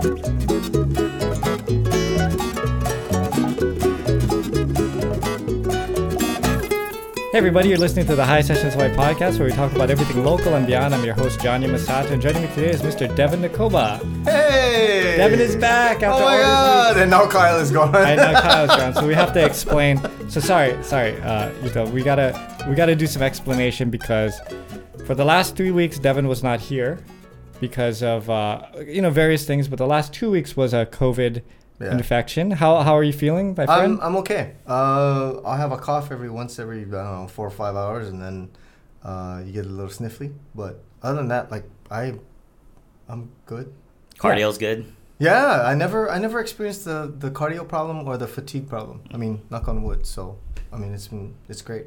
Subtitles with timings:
[0.00, 0.06] Hey
[7.34, 10.54] everybody, you're listening to the High Sessions Hawaii podcast where we talk about everything local
[10.54, 10.94] and beyond.
[10.94, 13.14] I'm your host, Johnny Masato, and joining me today is Mr.
[13.14, 13.98] Devin Nakoba.
[14.24, 15.18] Hey!
[15.18, 16.96] Devin is back after Oh my god!
[16.96, 17.94] And now Kyle is gone.
[17.94, 20.00] I know Kyle's gone, so we have to explain.
[20.30, 21.90] So sorry, sorry, uh, Ito.
[21.90, 24.40] We gotta we gotta do some explanation because
[25.04, 27.00] for the last three weeks Devin was not here
[27.60, 31.42] because of uh, you know various things, but the last two weeks was a COVID
[31.80, 31.92] Yeah.
[31.92, 32.50] infection.
[32.52, 33.92] How how are you feeling, my friend?
[33.94, 34.54] I'm, I'm okay.
[34.66, 38.08] Uh, I have a cough every once every I don't know four or five hours,
[38.08, 38.50] and then
[39.04, 40.32] uh, you get a little sniffly.
[40.54, 42.14] But other than that, like I,
[43.08, 43.72] I'm good.
[44.18, 44.84] Cardio's good.
[45.18, 49.02] Yeah, I never I never experienced the the cardio problem or the fatigue problem.
[49.12, 50.06] I mean, knock on wood.
[50.06, 50.38] So
[50.72, 51.86] I mean, it's been it's great.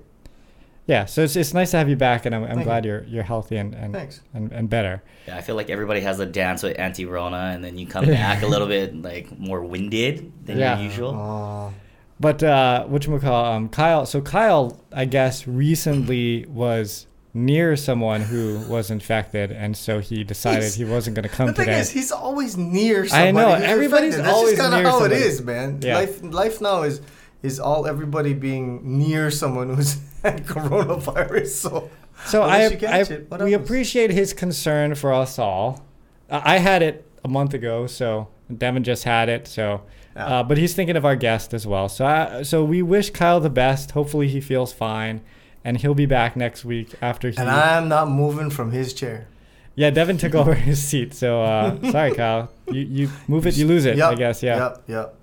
[0.86, 2.92] Yeah, so it's, it's nice to have you back, and I'm, I'm glad you.
[2.92, 4.22] you're you're healthy and and, Thanks.
[4.34, 5.02] and, and better.
[5.28, 8.44] Yeah, I feel like everybody has a dance with anti-Rona, and then you come back
[8.44, 10.80] a little bit like more winded than Yeah.
[10.80, 11.10] usual.
[11.16, 11.74] Oh,
[12.20, 14.06] But uh, what you call um, Kyle?
[14.06, 20.62] So Kyle, I guess, recently was near someone who was infected, and so he decided
[20.62, 21.80] He's- he wasn't going to come the thing today.
[21.80, 23.34] is, he's always near I somebody.
[23.34, 24.26] know, who's everybody's infected.
[24.26, 25.22] That's always just kind of near how somebody.
[25.22, 25.80] it is, man.
[25.82, 25.96] Yeah.
[25.96, 27.02] Life life now is
[27.44, 31.48] is all everybody being near someone who's had coronavirus.
[31.48, 31.90] So
[32.26, 33.54] so I, I it, we happens?
[33.54, 35.84] appreciate his concern for us all.
[36.30, 39.48] I I had it a month ago, so Devin just had it.
[39.48, 39.82] So,
[40.16, 40.26] Yeah.
[40.40, 41.90] uh, but he's thinking of our guest as well.
[41.90, 43.92] So, I, so we wish Kyle the best.
[43.92, 45.22] Hopefully, he feels fine,
[45.66, 47.38] and he'll be back next week after he.
[47.38, 49.28] and I'm not moving from his chair.
[49.76, 51.14] Yeah, Devin took over his seat.
[51.16, 52.52] So uh, sorry, Kyle.
[52.68, 54.00] You you move it, you lose it.
[54.00, 54.44] I guess.
[54.44, 54.58] Yeah.
[54.58, 54.84] Yep.
[54.88, 55.16] Yep.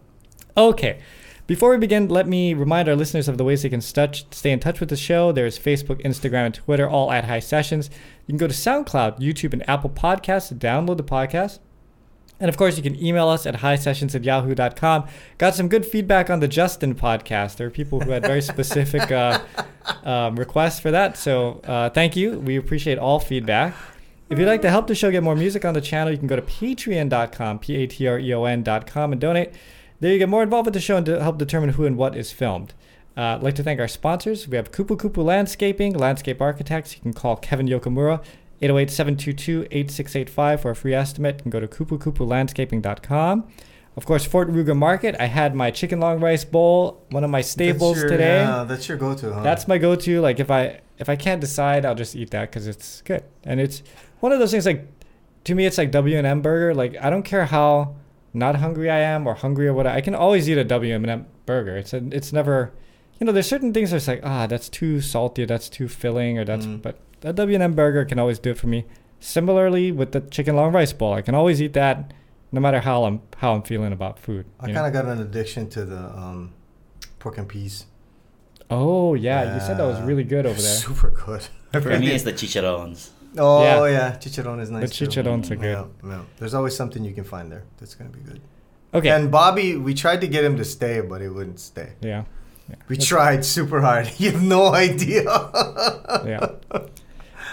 [0.56, 0.98] Okay.
[1.51, 4.61] Before we begin, let me remind our listeners of the ways they can stay in
[4.61, 5.33] touch with the show.
[5.33, 7.91] There's Facebook, Instagram, and Twitter, all at High Sessions.
[8.29, 11.59] You can go to SoundCloud, YouTube, and Apple Podcasts to download the podcast.
[12.39, 15.09] And of course, you can email us at highsessions at yahoo.com.
[15.39, 17.56] Got some good feedback on the Justin podcast.
[17.56, 19.41] There are people who had very specific uh,
[20.05, 21.16] um, requests for that.
[21.16, 22.39] So uh, thank you.
[22.39, 23.75] We appreciate all feedback.
[24.28, 26.28] If you'd like to help the show get more music on the channel, you can
[26.28, 29.50] go to patreon.com, P A T R E O N.com, and donate.
[30.00, 32.16] There you get more involved with the show and to help determine who and what
[32.16, 32.75] is filmed.
[33.16, 34.49] Uh, I'd like to thank our sponsors.
[34.49, 36.97] We have Kupu Kupu Landscaping, Landscape Architects.
[36.97, 38.22] You can call Kevin Yokomura,
[38.62, 41.37] 808-722-8685 for a free estimate.
[41.37, 43.49] You can go to kupukupulandscaping.com.
[43.97, 45.16] Of course, Fort Ruger Market.
[45.19, 48.39] I had my chicken long rice bowl, one of my staples your, today.
[48.39, 49.43] Yeah, that's your go-to, huh?
[49.43, 50.21] That's my go-to.
[50.21, 53.25] Like if I if I can't decide, I'll just eat that because it's good.
[53.44, 53.83] And it's
[54.21, 54.65] one of those things.
[54.65, 54.87] Like
[55.44, 56.72] to me, it's like W and M burger.
[56.75, 57.97] Like I don't care how
[58.32, 59.86] not hungry I am or hungry or what.
[59.86, 61.76] I can always eat a W and M burger.
[61.76, 62.72] It's a, it's never,
[63.18, 63.32] you know.
[63.32, 66.66] There's certain things that's like ah that's too salty, that's too filling, or that's.
[66.66, 66.82] Mm.
[66.82, 68.86] But a W and M burger can always do it for me.
[69.18, 72.12] Similarly with the chicken long rice bowl, I can always eat that,
[72.52, 74.47] no matter how I'm how I'm feeling about food.
[74.58, 76.54] I kind of got an addiction to the um,
[77.18, 77.86] pork and peas.
[78.70, 80.76] Oh yeah, you said that was really good over there.
[80.76, 81.48] Super good.
[81.74, 83.10] I For me, it's the chicharrones.
[83.38, 83.86] Oh Yeah.
[83.98, 84.91] yeah, chicharron is nice.
[84.96, 85.06] too.
[85.06, 85.64] chicharrones are good.
[86.04, 86.22] Yeah, yeah.
[86.38, 88.41] There's always something you can find there that's gonna be good.
[88.92, 89.08] Okay.
[89.10, 91.91] And Bobby, we tried to get him to stay, but he wouldn't stay.
[92.00, 92.24] yeah.
[92.68, 92.76] yeah.
[92.88, 94.10] We That's- tried super hard.
[94.18, 95.22] You have no idea.
[96.26, 96.46] yeah.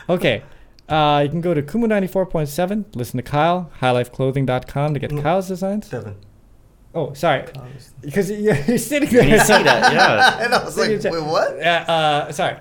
[0.10, 0.44] Okay.
[0.90, 5.22] Uh, you can go to Kumu 94.7, listen to Kyle, highlifeclothing.com to get Mm.
[5.22, 5.88] Kyle's designs.
[5.88, 6.16] Seven.
[6.96, 7.44] Oh, sorry.
[8.02, 9.28] Because you're, you're sitting there.
[9.28, 9.94] You see that?
[9.94, 10.40] Yeah.
[10.46, 11.58] and I was like, Signature- wait, what?
[11.60, 12.58] Yeah, uh, sorry.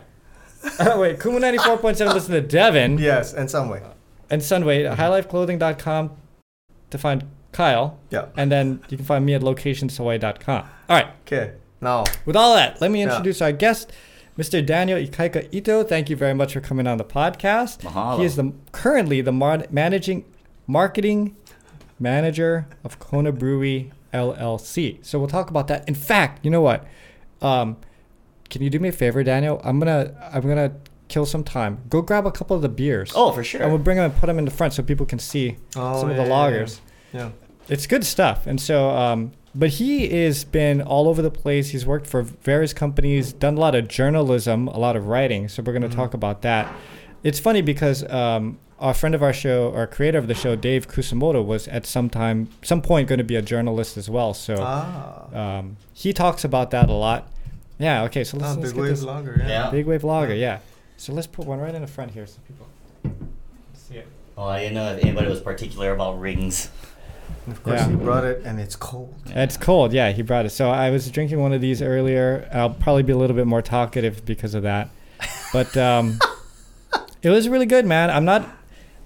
[0.64, 2.98] Uh, wait, Kumu 94.7, listen to Devin.
[2.98, 3.82] Yes, and some way.
[4.30, 6.10] And Sunway, highlifeclothing.com
[6.90, 7.98] to find Kyle.
[8.10, 8.26] Yeah.
[8.36, 10.68] And then you can find me at locationshawaii.com.
[10.88, 11.06] All right.
[11.26, 11.52] Okay.
[11.80, 13.10] Now, With all that, let me Yeah.
[13.10, 13.92] introduce our guest,
[14.36, 14.64] Mr.
[14.64, 15.84] Daniel Ikaika Ito.
[15.84, 17.80] Thank you very much for coming on the podcast.
[17.82, 18.18] Mahalo.
[18.18, 20.24] He is the currently the mar- managing
[20.66, 21.36] marketing
[22.00, 24.98] manager of Kona Brewery LLC.
[25.02, 25.86] So we'll talk about that.
[25.88, 26.84] In fact, you know what?
[27.40, 27.76] Um,
[28.50, 29.60] can you do me a favor, Daniel?
[29.64, 30.72] I'm gonna I'm gonna
[31.08, 31.78] kill some time.
[31.88, 33.12] Go grab a couple of the beers.
[33.14, 33.62] Oh, for sure.
[33.62, 36.00] And we'll bring them and put them in the front so people can see oh,
[36.00, 36.80] some of yeah, the yeah, lagers
[37.12, 37.30] Yeah.
[37.68, 41.86] it's good stuff and so um, but he has been all over the place he's
[41.86, 45.72] worked for various companies done a lot of journalism a lot of writing so we're
[45.72, 45.94] going to Mhm.
[46.02, 46.72] talk about that
[47.22, 50.86] it's funny because um, a friend of our show our creator of the show dave
[50.88, 54.56] Kusumoto, was at some time some point going to be a journalist as well so
[54.58, 55.58] Ah.
[55.58, 57.28] um, he talks about that a lot
[57.78, 59.36] yeah okay so let's, Ah, let's big get wave this lager.
[59.38, 59.48] Yeah.
[59.48, 59.70] Yeah.
[59.70, 60.58] big wave lager yeah
[60.96, 62.66] so let's put one right in the front here so people
[63.74, 66.70] see it Well, I didn't know if anybody was particular about rings.
[67.46, 67.88] And of course, Yeah.
[67.88, 69.14] he brought it, and it's cold.
[69.26, 70.12] It's cold, yeah.
[70.12, 70.50] He brought it.
[70.50, 72.48] So I was drinking one of these earlier.
[72.52, 74.90] I'll probably be a little bit more talkative because of that,
[75.52, 76.18] but um,
[77.22, 78.10] it was really good, man.
[78.10, 78.48] I'm not.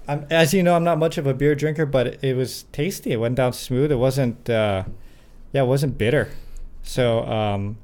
[0.08, 2.64] I'm, as you know, I'm not much of a beer drinker, but it, it was
[2.73, 3.12] tasty.
[3.12, 3.93] It went down smooth.
[3.93, 4.84] It wasn't, uh,
[5.52, 6.28] yeah, it wasn't bitter.
[6.82, 7.78] So, um,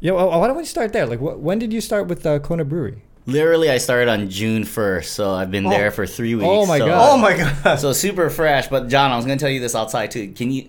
[0.00, 1.06] you know, why don't we start there?
[1.06, 3.02] Like, wh- when did you start with uh, Kona Brewery?
[3.26, 5.70] Literally, I started on June 1st, so I've been Oh.
[5.70, 6.46] there for three weeks.
[6.48, 7.12] Oh my so- God.
[7.12, 7.76] Oh my god.
[7.78, 8.68] So super fresh.
[8.68, 10.32] But John, I was gonna tell you this outside too.
[10.32, 10.68] Can you,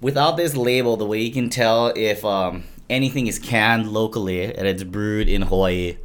[0.00, 4.66] without this label, the way you can tell if um, anything is canned locally and
[4.66, 5.96] it's brewed in Hawaii,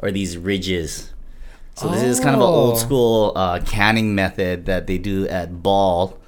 [0.00, 1.10] are these ridges.
[1.74, 2.54] So this is kind of an Oh.
[2.54, 6.18] old school uh, canning method that they do at Ball.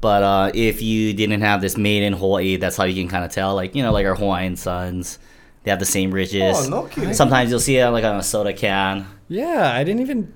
[0.00, 3.24] But uh, if you didn't have this made in Hawaii, that's how you can kind
[3.24, 3.54] of tell.
[3.54, 5.18] Like you know, like our Hawaiian Suns,
[5.64, 6.56] they have the same ridges.
[6.66, 7.12] Oh, no kidding.
[7.14, 9.06] Sometimes you'll see it like on a soda can.
[9.28, 10.32] Yeah, I didn't even.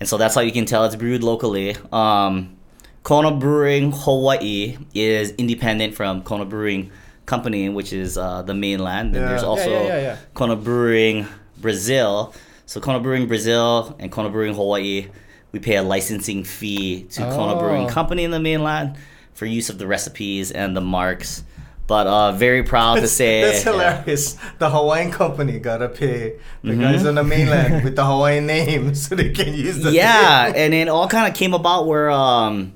[0.00, 1.76] And so that's how you can tell it's brewed locally.
[1.90, 2.56] Um,
[3.02, 6.92] Kona Brewing Hawaii is independent from Kona Brewing
[7.26, 9.16] Company, which is uh, the mainland.
[9.16, 9.28] And Yeah.
[9.30, 10.16] there's Yeah, also yeah, yeah, yeah.
[10.34, 11.26] Kona Brewing
[11.56, 12.32] Brazil.
[12.66, 15.08] So Kona Brewing Brazil and Kona Brewing Hawaii,
[15.52, 17.58] we pay a licensing fee to Kona Oh.
[17.58, 18.96] Brewing Company in the mainland
[19.34, 21.44] for use of the recipes and the marks.
[21.86, 23.72] But uh, very proud to say that's yeah.
[23.72, 24.36] hilarious.
[24.58, 26.80] The Hawaiian company gotta pay the Mhm.
[26.82, 30.54] guys on the mainland with the Hawaiian name so they can use the yeah, name.
[30.56, 32.74] and it all kind of came about where, um,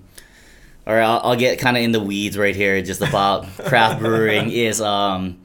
[0.87, 4.51] or I'll, I'll get kind of in the weeds right here, just about craft brewing.
[4.51, 5.41] Is um,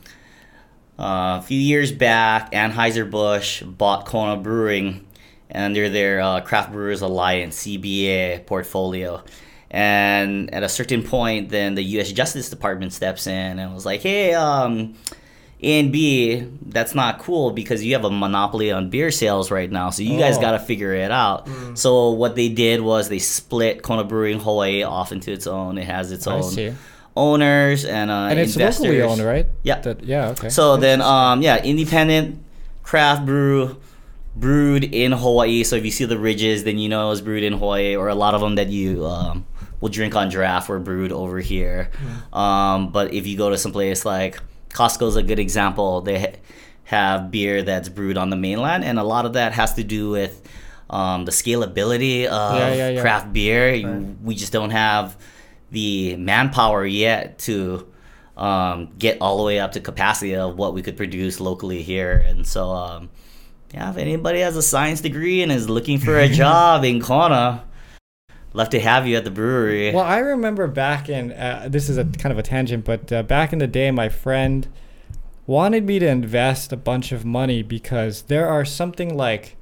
[0.97, 5.05] uh, a few years back, Anheuser Busch bought Kona Brewing
[5.53, 9.23] under their uh, Craft Brewers Alliance (CBA) portfolio.
[9.69, 12.11] And at a certain point, then the U.S.
[12.11, 14.95] Justice Department steps in and was like, "Hey, um,
[15.61, 19.69] A and B, that's not cool because you have a monopoly on beer sales right
[19.69, 19.89] now.
[19.89, 20.41] So you guys Oh.
[20.41, 24.83] got to figure it out." So what they did was they split Kona Brewing Hawaii
[24.83, 25.77] off into its own.
[25.77, 26.73] It has its I own see.
[27.17, 28.85] owners and uh, And it's investors.
[28.85, 29.47] locally owned, right?
[29.63, 29.79] Yeah.
[29.81, 30.29] That, yeah.
[30.29, 30.49] Okay.
[30.49, 32.41] So then, um, yeah, independent
[32.83, 33.75] craft brew
[34.39, 35.63] brewed in Hawaii.
[35.63, 38.07] So if you see the ridges, then you know it was brewed in Hawaii, or
[38.09, 39.45] a lot of them that you um,
[39.81, 41.89] will drink on draft were brewed over here.
[42.33, 44.39] Um, but if you go to some place like
[44.69, 46.01] Costco's a good example.
[46.01, 46.35] They ha-
[46.83, 50.09] have beer that's brewed on the mainland, and a lot of that has to do
[50.11, 50.41] with
[50.89, 53.01] um, the scalability of Yeah, yeah, yeah.
[53.01, 54.15] craft beer.
[54.23, 55.17] We just don't have
[55.71, 57.87] the manpower yet to
[58.37, 62.23] um, get all the way up to capacity of what we could produce locally here.
[62.25, 63.09] And so, um,
[63.73, 67.63] yeah, if anybody has a science degree and is looking for a job in Kona,
[68.53, 69.93] love to have you at the brewery.
[69.93, 73.23] Well, I remember back in uh, this is a kind of a tangent, but uh,
[73.23, 74.67] back in the day, my friend
[75.45, 79.55] wanted me to invest a bunch of money because there are something like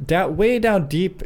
[0.00, 1.22] that way down deep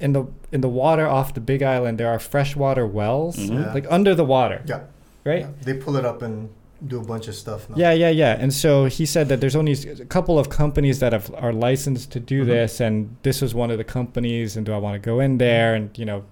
[0.00, 1.98] in the in the water off the Big Island.
[1.98, 3.64] There are freshwater wells, Mhm.
[3.66, 3.72] Yeah.
[3.74, 4.80] like under the water, Yeah.
[5.24, 5.40] right?
[5.40, 5.48] Yeah.
[5.62, 6.48] They pull it up and
[6.86, 7.76] do a bunch of stuff now.
[7.76, 8.36] Yeah, yeah, yeah.
[8.38, 12.12] And so he said that there's only a couple of companies that have, are licensed
[12.12, 12.46] to do Mhm.
[12.46, 14.56] this, and this was one of the companies.
[14.56, 15.74] And do I want to go in there?
[15.74, 16.22] And you know,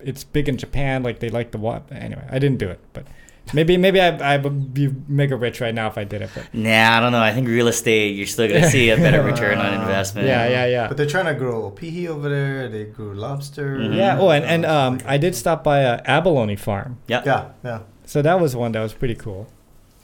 [0.00, 1.02] it's big in Japan.
[1.02, 1.82] Like they like the what?
[1.90, 3.04] Anyway, I didn't do it, but
[3.52, 6.30] maybe maybe I I would be mega rich right now if I did it.
[6.32, 7.20] But Nah, I don't know.
[7.20, 10.28] I think real estate, you're still going to see a better return on investment.
[10.28, 10.86] yeah, yeah, yeah.
[10.88, 12.68] But they're trying to grow pihi over there.
[12.68, 13.78] They grew lobster.
[13.78, 13.96] Mhm.
[13.96, 14.18] Yeah.
[14.20, 17.22] Oh, and and um, I did stop by a abalone farm, Yeah.
[17.26, 17.78] Yeah, yeah.
[18.06, 19.48] so that was one that was pretty cool.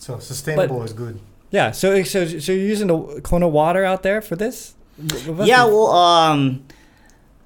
[0.05, 1.19] So sustainable is good.
[1.51, 1.71] Yeah.
[1.71, 4.75] So so so you're using the Kona water out there for this?
[4.99, 6.67] Yeah, well, um,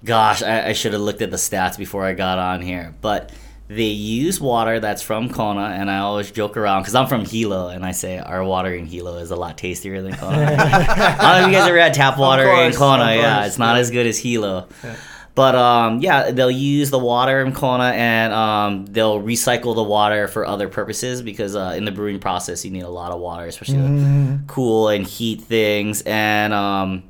[0.04, 3.30] gosh, I, I should have looked at the stats before I got on here, but
[3.68, 7.68] they use water that's from Kona, and I always joke around because I'm from Hilo,
[7.68, 10.36] and I say our water in Hilo is a lot tastier than Kona.
[10.58, 13.12] I don't know if you guys ever had tap water in Kona.
[13.12, 13.82] of Yeah, it's not yeah.
[13.82, 14.66] as good as Hilo.
[14.82, 14.96] Yeah.
[15.38, 20.26] But um, yeah, they'll use the water in Kona and um, they'll recycle the water
[20.26, 23.46] for other purposes because uh, in the brewing process you need a lot of water,
[23.46, 26.02] especially to Mm, cool and heat things.
[26.02, 27.04] And um,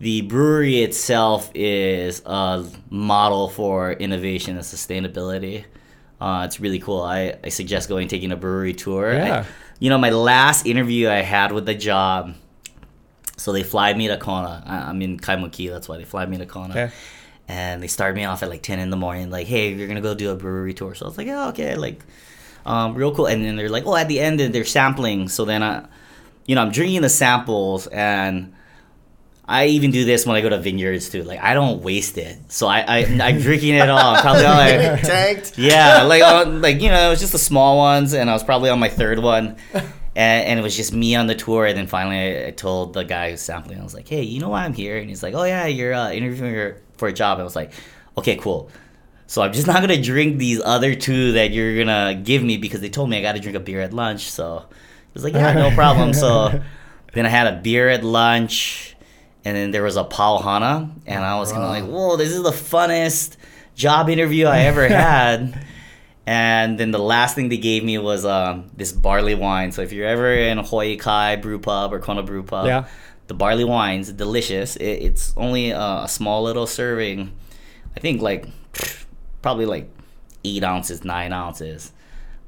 [0.00, 5.64] the brewery itself is a model for innovation and sustainability.
[6.20, 7.02] Uh, it's really cool.
[7.02, 9.12] I, I suggest going taking a brewery tour.
[9.14, 9.28] I-
[9.78, 12.34] you know, my last interview I had with the job,
[13.36, 14.62] so they fly me to Kona.
[14.66, 16.92] I- I'm in Kaimuki, that's why they fly me to Kona Okay.
[17.48, 20.00] And they started me off at like 10 in the morning like hey you're gonna
[20.00, 22.00] go do a brewery tour so i was like yeah okay like
[22.66, 25.62] um, real cool and then they're like oh at the end they're sampling so then
[25.62, 25.84] i
[26.46, 28.54] you know i'm drinking the samples and
[29.46, 32.38] i even do this when i go to vineyards too like i don't waste it
[32.48, 35.58] so i, I i'm drinking it all probably on like Tanked.
[35.58, 38.42] yeah, like uh, like you know, it was just the small ones, and I was
[38.42, 39.86] probably on my third one, and,
[40.16, 41.66] and it was just me on the tour.
[41.66, 44.40] And then finally, I, I told the guy who's sampling, I was like, "Hey, you
[44.40, 47.12] know why I'm here?" And he's like, "Oh yeah, you're uh, interviewing her for a
[47.12, 47.72] job." I was like,
[48.18, 48.70] "Okay, cool."
[49.26, 52.80] So I'm just not gonna drink these other two that you're gonna give me because
[52.80, 54.30] they told me I got to drink a beer at lunch.
[54.30, 56.60] So he was like, "Yeah, no problem." So
[57.12, 58.96] then I had a beer at lunch,
[59.44, 62.42] and then there was a pauhana, and I was kind of like, "Whoa, this is
[62.42, 63.36] the funnest."
[63.76, 65.66] job interview I ever had.
[66.26, 69.72] And then the last thing they gave me was um, this barley wine.
[69.72, 72.84] So if you're ever in Hawaii Kai Brew Pub or Kona Brew Pub, Yeah.
[73.26, 74.76] The barley wine's delicious.
[74.76, 77.32] It, it's only a, a small little serving.
[77.96, 78.46] I think like
[79.42, 79.88] probably like
[80.44, 81.92] eight ounces, nine ounces.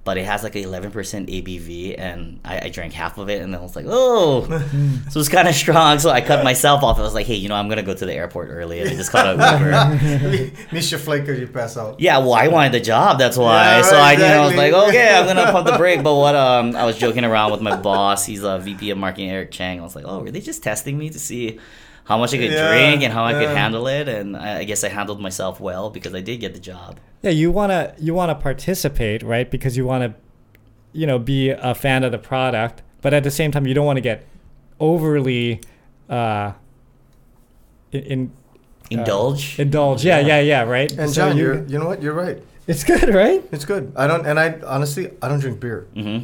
[0.06, 3.52] But it has like an 11% ABV, and I, I drank half of it, and
[3.52, 4.46] then I was like, oh.
[5.10, 5.98] so it's kind of strong.
[5.98, 7.00] So I cut myself off.
[7.00, 8.80] I was like, hey, you know, I'm going to go to the airport early.
[8.80, 10.52] And I just called an Uber.
[10.70, 11.98] Miss your flake because you pass out.
[11.98, 13.18] Yeah, well, I wanted the job.
[13.18, 13.78] That's why.
[13.78, 16.04] Yeah, so I, you know, I was like, okay, I'm gonna pump the brake.
[16.04, 16.36] But what?
[16.36, 18.24] Um, I was joking around with my boss.
[18.24, 19.80] He's a VP of marketing, Eric Chang.
[19.80, 21.58] I was like, oh, were they just testing me to see
[22.06, 24.08] how much I could Yeah, drink and how I could handle it?
[24.08, 26.98] And I, I guess I handled myself well because I did get the job.
[27.22, 29.50] Yeah, you wanna you wanna participate, right?
[29.50, 30.14] Because you wanna,
[30.92, 33.86] you know, be a fan of the product, but at the same time, you don't
[33.86, 34.24] want to get
[34.80, 35.60] overly,
[36.08, 36.52] uh,
[37.92, 38.30] in, in
[38.90, 39.58] Indulge.
[39.58, 40.04] indulge.
[40.04, 40.90] Yeah, yeah, yeah, right.
[40.96, 42.02] And So John, you- you're, you know what?
[42.02, 42.38] You're right.
[42.68, 43.42] it's good, right?
[43.50, 43.92] It's good.
[43.96, 45.86] I don't, and I honestly, I don't drink beer.
[45.94, 46.18] hmm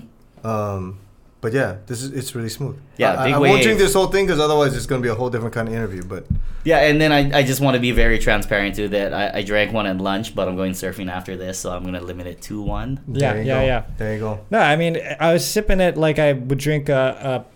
[0.45, 0.99] Um,
[1.43, 2.79] but yeah, this is it's really smooth.
[2.97, 5.15] Yeah, I, big I won't drink this whole thing because otherwise it's gonna be a
[5.15, 6.03] whole different kind of interview.
[6.03, 6.25] But
[6.65, 9.43] Yeah, and then I, I just want to be very transparent too that I, I
[9.43, 12.41] drank one at lunch, but I'm going surfing after this, so I'm gonna limit it
[12.43, 13.01] to one.
[13.09, 13.67] Yeah, yeah, go.
[13.67, 13.83] yeah.
[13.99, 14.41] There you go.
[14.51, 17.53] No, I mean, I was sipping it like I would drink a, a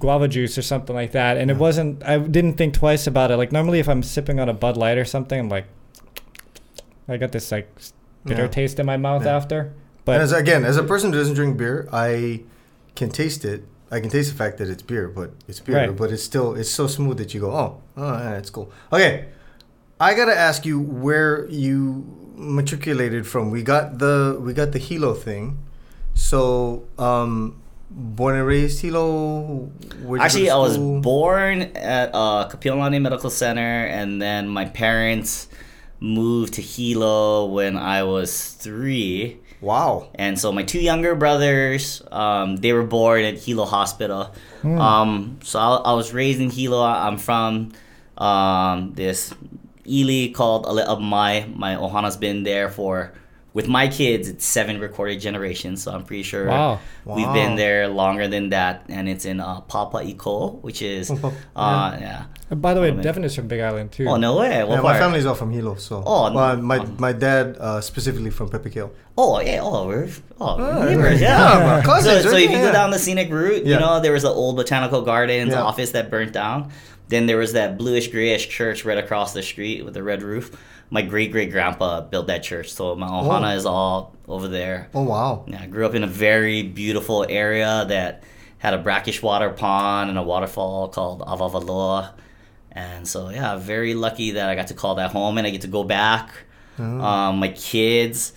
[0.00, 2.04] guava juice or something like that, and it wasn't.
[2.04, 3.36] I didn't think twice about it.
[3.36, 5.66] Like normally, if I'm sipping on a Bud Light or something, I'm like,
[7.08, 7.70] I got this like
[8.24, 8.48] bitter Yeah.
[8.48, 9.36] taste in my mouth Yeah.
[9.36, 9.60] after.
[9.60, 9.72] and
[10.04, 12.42] But as again, as a person who doesn't drink beer, I
[12.94, 13.64] can taste it.
[13.90, 15.76] I can taste the fact that it's beer, but it's beer.
[15.76, 15.96] Right.
[15.96, 18.72] But it's still it's so smooth that you go, oh, oh, yeah, it's cool.
[18.92, 19.28] Okay,
[20.00, 23.50] I gotta ask you where you matriculated from.
[23.50, 25.58] We got the we got the Hilo thing.
[26.14, 29.70] So, um, born and raised Hilo.
[30.02, 34.66] Where'd you go Actually, I was born at uh, Kapiolani Medical Center, and then my
[34.66, 35.48] parents
[36.00, 39.40] moved to Hilo when I was three.
[39.62, 40.10] Wow.
[40.16, 44.34] And so my two younger brothers, um, they were born at Hilo Hospital.
[44.60, 44.78] Hmm.
[44.78, 46.82] Um, so I, I was raised in Hilo.
[46.82, 47.72] I'm from
[48.18, 49.32] um, this
[49.84, 51.54] ili called Ale Abmai.
[51.56, 53.12] My ohana's been there for,
[53.54, 55.82] with my kids, it's seven recorded generations.
[55.82, 56.80] So I'm pretty sure Wow.
[57.04, 57.32] we've Wow.
[57.34, 58.84] been there longer than that.
[58.88, 62.24] And it's in uh, Papaikou, which is, Oh, uh, yeah.
[62.50, 63.02] By the way, man.
[63.02, 64.06] Devin is from Big Island too.
[64.08, 64.62] Oh, no way.
[64.64, 64.98] What Yeah, my part?
[64.98, 66.02] family's all from Hilo, so.
[66.06, 68.90] Oh, Well, my my dad uh, specifically from Pepeekeo.
[69.16, 70.08] Oh yeah, oh we're
[70.40, 71.76] oh, Oh, neighbors, yeah, yeah.
[71.76, 72.66] we're cousins, so, so if you Yeah.
[72.66, 75.62] go down the scenic route, you know there was the old botanical gardens Yeah.
[75.62, 76.70] office that burnt down.
[77.08, 80.50] Then there was that bluish grayish church right across the street with the red roof.
[80.92, 83.56] My great great grandpa built that church, so my ohana Oh.
[83.56, 84.88] is all over there.
[84.94, 85.44] Oh wow.
[85.48, 88.22] Yeah, I grew up in a very beautiful area that
[88.58, 92.10] had a brackish water pond and a waterfall called Avavaloa.
[92.74, 95.62] And so, yeah, very lucky that I got to call that home and I get
[95.62, 96.30] to go back.
[96.78, 96.84] Oh.
[97.08, 98.32] Um, my kids,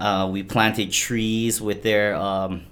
[0.00, 2.62] uh, we planted trees with their um,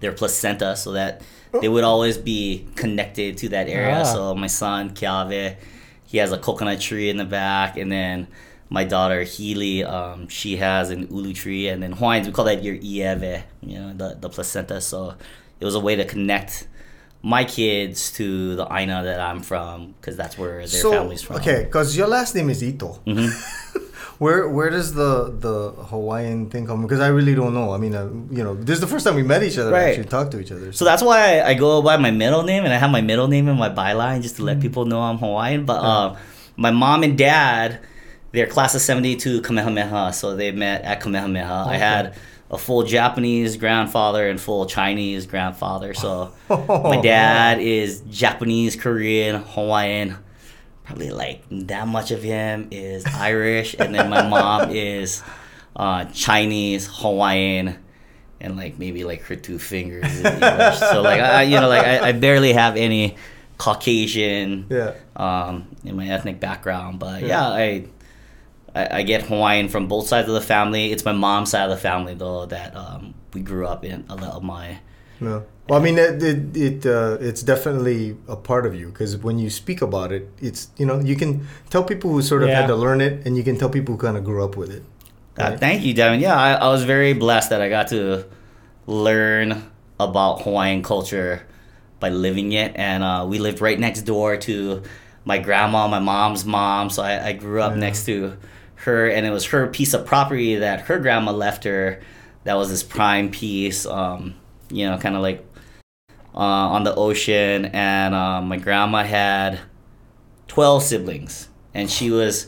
[0.00, 1.22] their placenta so that
[1.60, 4.00] they would always be connected to that area.
[4.00, 4.04] Ah.
[4.04, 5.56] So my son Kiave,
[6.06, 8.28] he has a coconut tree in the back, and then
[8.68, 12.62] my daughter Healy, um, she has an ulu tree, and then Hawaiians we call that
[12.62, 14.80] your iewe, you know, the the placenta.
[14.80, 15.14] So
[15.60, 16.66] it was a way to connect
[17.22, 21.36] my kids to the Aina that I'm from because that's where their so family's from.
[21.36, 22.88] okay, because your last name is Ito.
[23.04, 23.28] hmm
[24.18, 26.82] Where where does the the Hawaiian thing come?
[26.82, 27.72] Because I really don't know.
[27.72, 29.70] I mean, uh, you know, this is the first time we met each other.
[29.70, 29.90] Right.
[29.90, 30.72] Actually, talked to each other.
[30.72, 33.46] So that's why I, go by my middle name, and I have my middle name
[33.48, 35.66] in my byline just to let people know I'm Hawaiian.
[35.66, 36.16] But uh,
[36.56, 37.80] my mom and dad,
[38.32, 41.66] they're class of '72 Kamehameha, so they met at Kamehameha.
[41.68, 42.14] I had
[42.50, 45.94] a full Japanese grandfather and full Chinese grandfather.
[45.94, 50.16] So my dad is Japanese, Korean, Hawaiian.
[50.86, 55.22] Probably like that much of him is Irish, and then my mom is
[55.74, 57.76] uh, Chinese, Hawaiian,
[58.40, 60.78] and like maybe like her two fingers is English.
[60.78, 63.16] so like I, you know, like I, I barely have any
[63.58, 64.94] Caucasian yeah.
[65.16, 67.28] um, in my ethnic background, but Yeah.
[67.28, 67.84] yeah, I,
[68.74, 70.92] I I get Hawaiian from both sides of the family.
[70.92, 74.04] It's my mom's side of the family though that um, we grew up in.
[74.08, 74.78] A lot of my
[75.20, 75.44] No.
[75.68, 79.38] Well, I mean, it it, it uh, it's definitely a part of you because when
[79.38, 82.60] you speak about it, it's you know you can tell people who sort of Yeah.
[82.60, 84.70] had to learn it, and you can tell people who kind of grew up with
[84.70, 84.84] it.
[85.38, 86.20] Uh, thank you, Devin.
[86.20, 88.24] Yeah, I, I was very blessed that I got to
[88.86, 91.46] learn about Hawaiian culture
[92.00, 92.72] by living it.
[92.76, 94.82] And uh, we lived right next door to
[95.24, 96.90] my grandma, my mom's mom.
[96.90, 97.78] So I, I grew up Yeah.
[97.80, 98.36] next to
[98.86, 102.00] her, and it was her piece of property that her grandma left her.
[102.44, 104.34] That was this prime piece, um,
[104.70, 105.44] you know, kind of like
[106.34, 106.38] uh,
[106.74, 107.66] on the ocean.
[107.66, 109.58] And uh, my grandma had
[110.48, 112.46] 12 siblings, and she was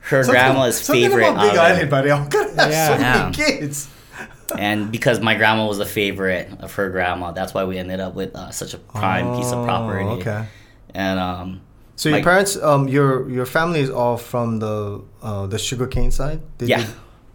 [0.00, 1.60] her Something- grandma's something favorite about Big oven.
[1.72, 2.10] Island, buddy.
[2.12, 2.86] I'm gonna have Yeah.
[2.86, 3.22] so Yeah.
[3.24, 3.88] many kids.
[4.58, 8.14] and because my grandma was a favorite of her grandma, that's why we ended up
[8.14, 10.04] with uh, such a prime piece of property.
[10.04, 10.46] Oh, Okay.
[10.94, 11.60] And um,
[11.96, 16.10] So your My- parents, um, your your family is all from the uh, the sugarcane
[16.12, 16.40] side.
[16.58, 16.84] They yeah,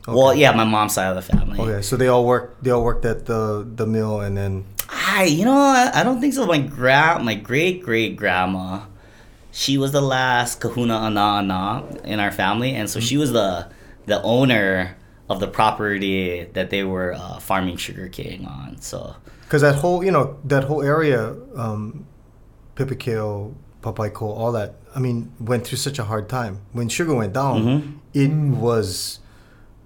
[0.06, 1.60] did- well, yeah, my mom's side of the family.
[1.60, 2.58] Okay, so they all work.
[2.62, 6.20] They all worked at the the mill, and then I, you know, I, I don't
[6.22, 6.46] think so.
[6.46, 8.82] My gra- my great great grandma,
[9.52, 13.68] she was the last Kahuna Ana Ana in our family, and so she was the
[14.06, 14.98] the owner
[15.30, 18.82] of the property that they were uh, farming sugarcane on.
[18.82, 22.06] So because that whole you know that whole area, um,
[22.76, 24.76] Pepeekeo, Papaikou, all that.
[24.96, 27.64] I mean, went through such a hard time when sugar went down.
[27.64, 27.94] Mhm.
[28.14, 29.20] It was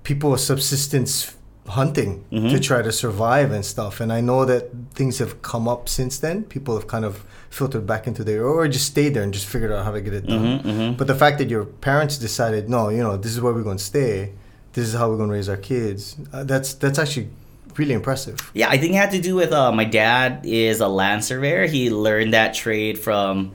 [0.05, 1.35] people were subsistence
[1.67, 2.61] hunting to Mhm.
[2.61, 3.99] try to survive and stuff.
[3.99, 6.43] And I know that things have come up since then.
[6.43, 7.13] People have kind of
[7.49, 10.13] filtered back into there, or just stayed there and just figured out how to get
[10.13, 10.59] it done.
[10.59, 10.97] Mhm, mhm.
[10.97, 13.77] But the fact that your parents decided, no, you know, this is where we're going
[13.85, 14.31] to stay.
[14.73, 16.15] This is how we're going to raise our kids.
[16.33, 17.29] Uh, that's that's actually
[17.77, 18.35] really impressive.
[18.53, 21.65] Yeah, I think it had to do with uh, my dad is a land surveyor.
[21.65, 23.51] He learned that trade from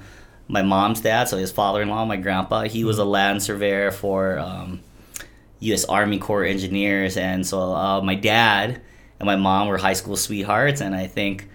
[0.48, 2.62] my mom's dad, so his father-in-law, my grandpa.
[2.62, 4.80] He was a land surveyor for um,
[5.60, 5.84] U.S.
[5.84, 8.80] Army Corps Engineers, and so uh, my dad
[9.18, 11.48] and my mom were high school sweethearts, and I think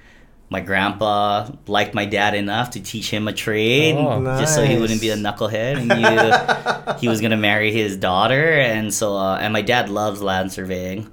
[0.50, 4.24] my grandpa liked my dad enough to teach him a trade, Oh.
[4.40, 8.52] just so he wouldn't be a knucklehead, and he, he was gonna marry his daughter,
[8.60, 11.12] and so uh, and my dad loves land surveying.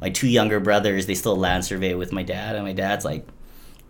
[0.00, 2.56] My two younger brothers they still land survey with my dad.
[2.56, 3.24] And my dad's like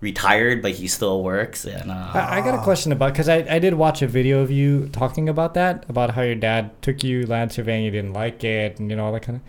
[0.03, 3.47] retired but he still works and uh, I, I got a question about because I,
[3.49, 7.03] I did watch a video of you talking about that about how your dad took
[7.05, 9.43] you land surveying, you didn't like it, and you know all that kind of.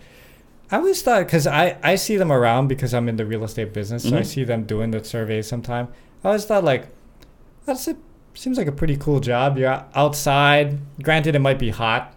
[0.72, 3.72] I always thought because I I see them around because I'm in the real estate
[3.74, 4.26] business, so I Mhm.
[4.26, 5.88] see them doing the surveys sometime.
[6.22, 6.86] I always thought like,
[7.66, 7.96] that's a
[8.34, 9.58] seems like a pretty cool job.
[9.58, 10.78] You're outside.
[11.02, 12.14] Granted, it might be hot,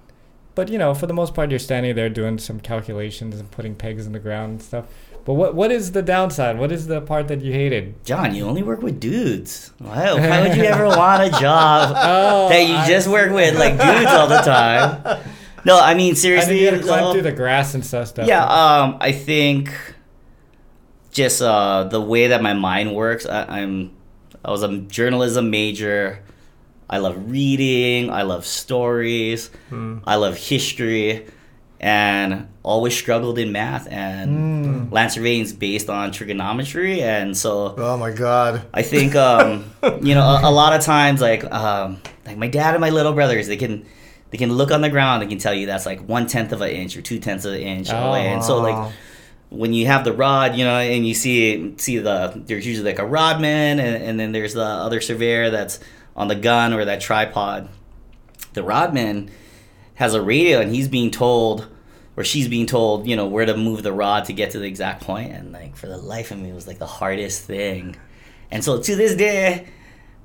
[0.56, 3.74] but you know for the most part you're standing there doing some calculations and putting
[3.75, 4.86] pegs in the ground and stuff.
[5.27, 6.57] But what what is the downside?
[6.57, 8.00] What is the part that you hated?
[8.07, 12.47] john you only work with dudes why, why would you ever want a job Oh,
[12.47, 15.19] that you I just work with like dudes all the time
[15.65, 18.08] no i mean I seriously think you climb uh, through the grass and stuff.
[18.08, 18.25] stuff.
[18.25, 19.67] yeah um i think
[21.12, 23.91] just uh the way that my mind works I, i'm
[24.45, 26.23] i was a journalism major
[26.89, 29.99] i love reading i love stories Hmm.
[30.08, 31.28] I love history
[31.80, 35.42] and always struggled in math and Mm.
[35.42, 38.63] is based on trigonometry and so Oh my God.
[38.74, 42.74] I think um, you know a, a lot of times like um, like my dad
[42.74, 43.86] and my little brothers they can
[44.32, 46.62] they can look on the ground they can tell you that's like one tenth of
[46.62, 48.92] an inch or two tenths of an inch away and so like Oh.
[49.50, 53.00] when you have the rod, you know, and you see see the there's usually like
[53.00, 55.80] a rodman, and, and then there's the other surveyor that's
[56.18, 57.70] on the gun or that tripod.
[58.54, 59.30] The rodman
[59.97, 61.67] has a radio, and he's being told,
[62.15, 64.65] or she's being told, you know, where to move the rod to get to the
[64.65, 65.31] exact point.
[65.31, 67.95] And like for the life of me, it was like the hardest thing.
[68.51, 69.67] And so to this day,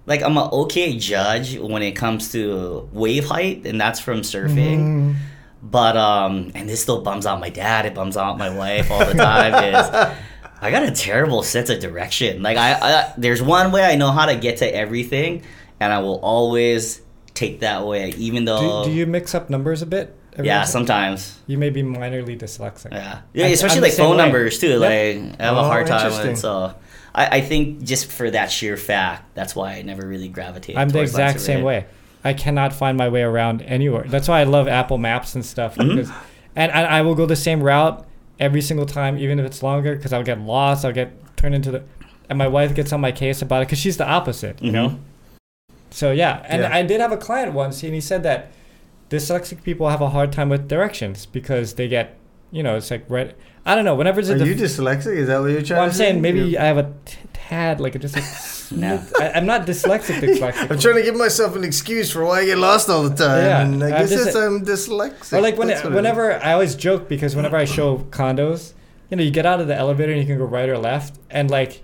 [0.04, 4.78] like I'm an okay judge when it comes to wave height, and that's from surfing.
[4.78, 5.14] Mm.
[5.62, 7.86] But um, and this still bums out my dad.
[7.86, 9.64] It bums out my wife all the time.
[9.74, 10.16] is
[10.60, 12.42] I got a terrible sense of direction.
[12.42, 15.44] Like I, I, there's one way I know how to get to everything,
[15.80, 17.00] and I will always
[17.34, 18.84] take that way, even though.
[18.84, 20.16] Do, do you mix up numbers a bit?
[20.42, 21.38] yeah, sometimes.
[21.46, 22.92] You may be minorly dyslexic.
[22.92, 24.16] Yeah, yeah, I- especially I'm like phone way.
[24.16, 24.80] numbers too.
[24.80, 24.80] Yep.
[24.80, 26.74] Like I have a Oh, hard time with So
[27.14, 30.78] I, I think just for that sheer fact, that's why I never really gravitated.
[30.80, 31.84] I'm the exact same way.
[32.24, 34.04] I cannot find my way around anywhere.
[34.06, 35.74] That's why I love Apple Maps and stuff.
[35.76, 35.88] Mhm.
[35.96, 36.10] Because,
[36.56, 38.06] and I, I will go the same route
[38.38, 40.84] every single time, even if it's longer, because I'll get lost.
[40.84, 41.82] I'll get turned into the,
[42.30, 44.98] and my wife gets on my case about it because she's the opposite, you know.
[45.92, 46.74] So yeah, and Yeah.
[46.74, 48.50] I did have a client once, and he said that
[49.10, 52.16] dyslexic people have a hard time with directions because they get,
[52.50, 53.34] you know, it's like red.
[53.64, 53.94] I don't know.
[53.94, 55.14] Whenever it's Are a you dyslexic?
[55.16, 56.04] Is that what you're trying well, I'm to say?
[56.10, 58.24] saying maybe You- I have a t- tad, like just like
[58.80, 59.02] No.
[59.20, 60.18] I, I'm not dyslexic.
[60.26, 60.70] Dyslexic.
[60.70, 63.44] I'm trying to give myself an excuse for why I get lost all the time.
[63.44, 65.36] Yeah, and I I'm guess I'm dyslexic.
[65.36, 65.94] Or like when it, what it is.
[65.94, 68.72] whenever I always joke because whenever I show condos,
[69.10, 71.18] you know, you get out of the elevator and you can go right or left,
[71.30, 71.82] and like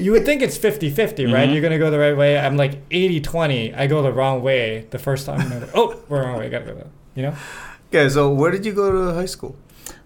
[0.00, 1.48] you would think it's 50-50, right?
[1.48, 1.52] Mhm.
[1.52, 2.38] You're gonna go the right way.
[2.38, 3.74] I'm like 80-20.
[3.76, 5.40] I go the wrong way the first time.
[5.40, 6.48] and I'm like, oh, we're wrong way.
[6.48, 6.74] Gotta go.
[6.74, 7.34] that- You know?
[7.92, 9.54] Okay, so where did you go to high school?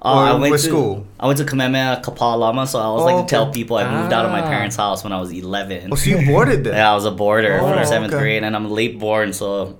[0.02, 1.06] Uh, I went to school?
[1.18, 4.12] I went to Kamehameha Kapalama, so I always like Oh, to tell people I moved
[4.12, 4.48] out of my Ah.
[4.48, 5.88] parents' house when I was 11.
[5.92, 6.72] Oh, so you boarded there?
[6.80, 8.22] Yeah, I was a boarder Oh, from seventh okay.
[8.22, 9.76] grade, and I'm late born, so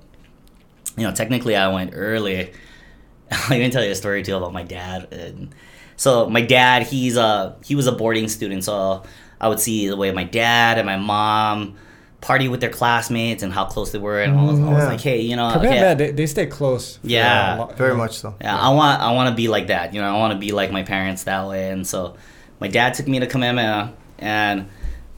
[0.97, 2.51] you know technically I went early.
[3.31, 5.07] I'll even tell you a story too about my dad.
[5.11, 5.55] And
[5.95, 9.03] so my dad, he's a he was a boarding student, so
[9.41, 11.75] I would see the way my dad and my mom
[12.21, 15.01] party with their classmates and how close they were, and I was, I was like,
[15.01, 16.97] hey, you know, Kamehameha, okay, they, they stay close.
[16.97, 17.67] for Yeah.
[17.67, 18.35] a Very much so.
[18.39, 19.93] yeah, I want I want to be like that.
[19.95, 21.71] You know, I want to be like my parents that way.
[21.71, 22.15] And so,
[22.59, 24.69] my dad took me to Kamehameha, and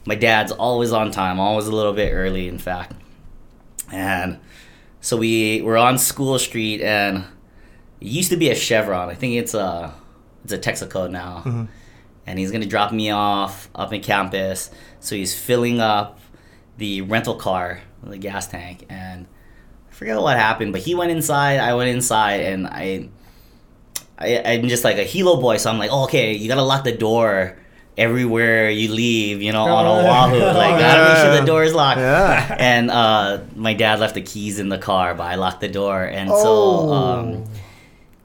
[0.06, 2.94] my dad's always on time, always a little bit early, in fact.
[3.92, 4.38] And
[5.02, 7.18] so we were on School Street, and
[8.00, 9.10] it used to be a Chevron.
[9.10, 9.92] I think it's a
[10.42, 11.42] it's a Texaco now.
[11.44, 11.64] Mm-hmm.
[12.26, 14.70] And he's gonna drop me off up in campus.
[15.00, 16.18] So he's filling up
[16.78, 19.26] the rental car, the gas tank, and
[19.90, 21.58] I forget what happened, but he went inside.
[21.60, 23.08] I went inside, and I,
[24.18, 26.84] I I'm just like a Hilo boy, so I'm like, oh, okay, you gotta lock
[26.84, 27.58] the door
[27.96, 30.00] everywhere you leave, you know, on Oh,
[30.34, 30.36] Oahu.
[30.58, 32.00] Like, gotta make sure the door is locked.
[32.00, 32.56] Yeah.
[32.58, 36.02] And uh, my dad left the keys in the car, but I locked the door,
[36.02, 36.92] and so Oh.
[36.92, 37.44] um,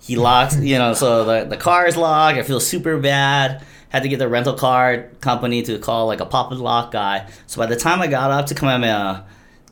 [0.01, 0.57] he locks.
[0.59, 2.37] You know, so the the car is locked.
[2.39, 3.63] I feel super bad.
[3.89, 7.27] Had to get the rental car company to call like a pop and lock guy.
[7.47, 9.23] So by the time I got up to Kamehameha, uh,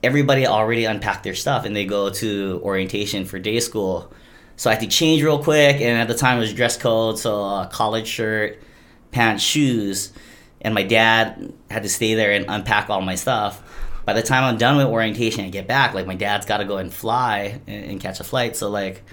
[0.03, 4.11] everybody already unpacked their stuff and they go to orientation for day school.
[4.55, 7.19] So I had to change real quick, and at the time it was dress code,
[7.19, 8.59] so a collared shirt,
[9.11, 10.11] pants, shoes,
[10.61, 13.61] and my dad had to stay there and unpack all my stuff.
[14.03, 16.65] By the time I'm done with orientation and get back, like my dad's got to
[16.65, 18.55] go and fly and, and catch a flight.
[18.55, 19.03] So like,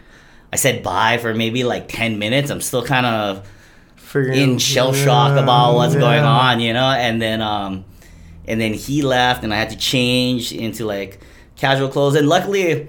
[0.50, 2.48] I said bye for maybe like ten minutes.
[2.48, 3.46] I'm still kind of
[4.14, 6.87] Figuring in shell shock Yeah, about what's going on, you know.
[6.88, 7.85] And then um,
[8.46, 11.20] and then he left, and I had to change into like
[11.57, 12.14] casual clothes.
[12.14, 12.87] And luckily,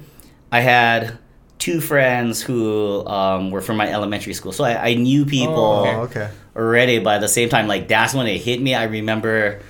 [0.52, 1.18] I had
[1.58, 6.02] two friends who um, were from my elementary school, so I, I knew people Oh,
[6.04, 6.30] okay.
[6.56, 7.00] already.
[7.00, 8.76] But at the same time, like that's when it hit me.
[8.76, 9.62] I remember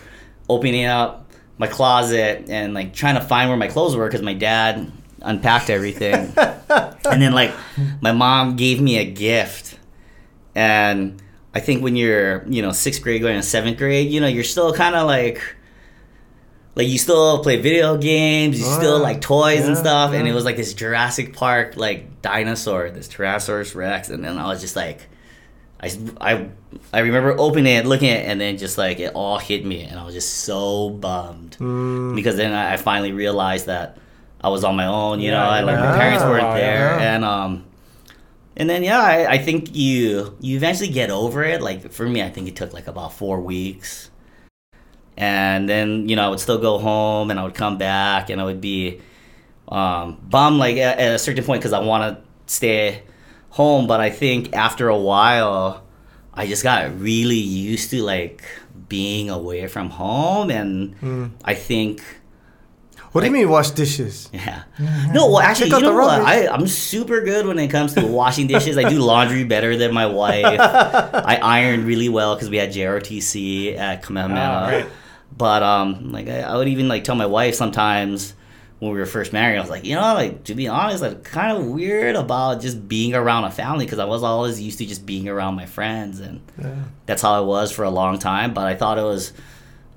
[0.50, 4.34] opening up my closet and like trying to find where my clothes were because my
[4.34, 4.91] dad
[5.22, 7.54] unpacked everything, and then like
[8.02, 9.80] my mom gave me a gift,
[10.54, 11.22] and
[11.56, 14.44] I think when you're you know sixth grade going to seventh grade, you know you're
[14.44, 15.41] still kind of like.
[16.78, 20.28] Like you still play video games, you Oh, still like toys and Yeah, stuff, and
[20.28, 24.60] it was like this Jurassic Park like dinosaur, this Tyrannosaurus Rex, and then I was
[24.60, 25.08] just like,
[25.80, 25.89] I,
[26.20, 26.50] I,
[26.91, 29.84] I remember opening it, looking at it, and then just like it all hit me,
[29.84, 31.56] and I was just so bummed.
[31.62, 33.98] Mm, because then I I finally realized that
[34.41, 37.00] I was on my own, you Yeah, know, and like my parents weren't Wow, there,
[37.00, 37.15] yeah.
[37.15, 37.63] and um,
[38.58, 41.62] and then yeah, I, I think you you eventually get over it.
[41.62, 44.10] Like for me, I think it took like about four weeks,
[45.18, 48.39] and then you know I would still go home, and I would come back, and
[48.39, 49.02] I would be
[49.68, 53.04] um, bummed like at, at a certain point because I want to stay
[53.50, 55.84] home, but I think after a while,
[56.34, 58.44] I just got really used to like
[58.88, 61.32] being away from home, and mm.
[61.44, 62.04] I think.
[63.15, 64.30] What do you mean wash dishes?
[64.34, 64.63] Yeah.
[65.13, 66.19] No, well, actually, you know the what?
[66.21, 68.78] I, I'm super good when it comes to washing dishes.
[68.78, 70.43] I do laundry better than my wife.
[70.60, 74.67] I iron really well because we had JROTC at Kamehameha.
[74.84, 74.89] Right.
[75.38, 78.34] But um, like I, I would even like tell my wife sometimes
[78.80, 81.23] when we were first married, I was like, you know, like to be honest, like
[81.23, 84.86] kind of weird about just being around a family because I was always used to
[84.86, 86.75] just being around my friends and Yeah.
[87.06, 88.54] that's how I was for a long time.
[88.54, 89.32] But I thought it was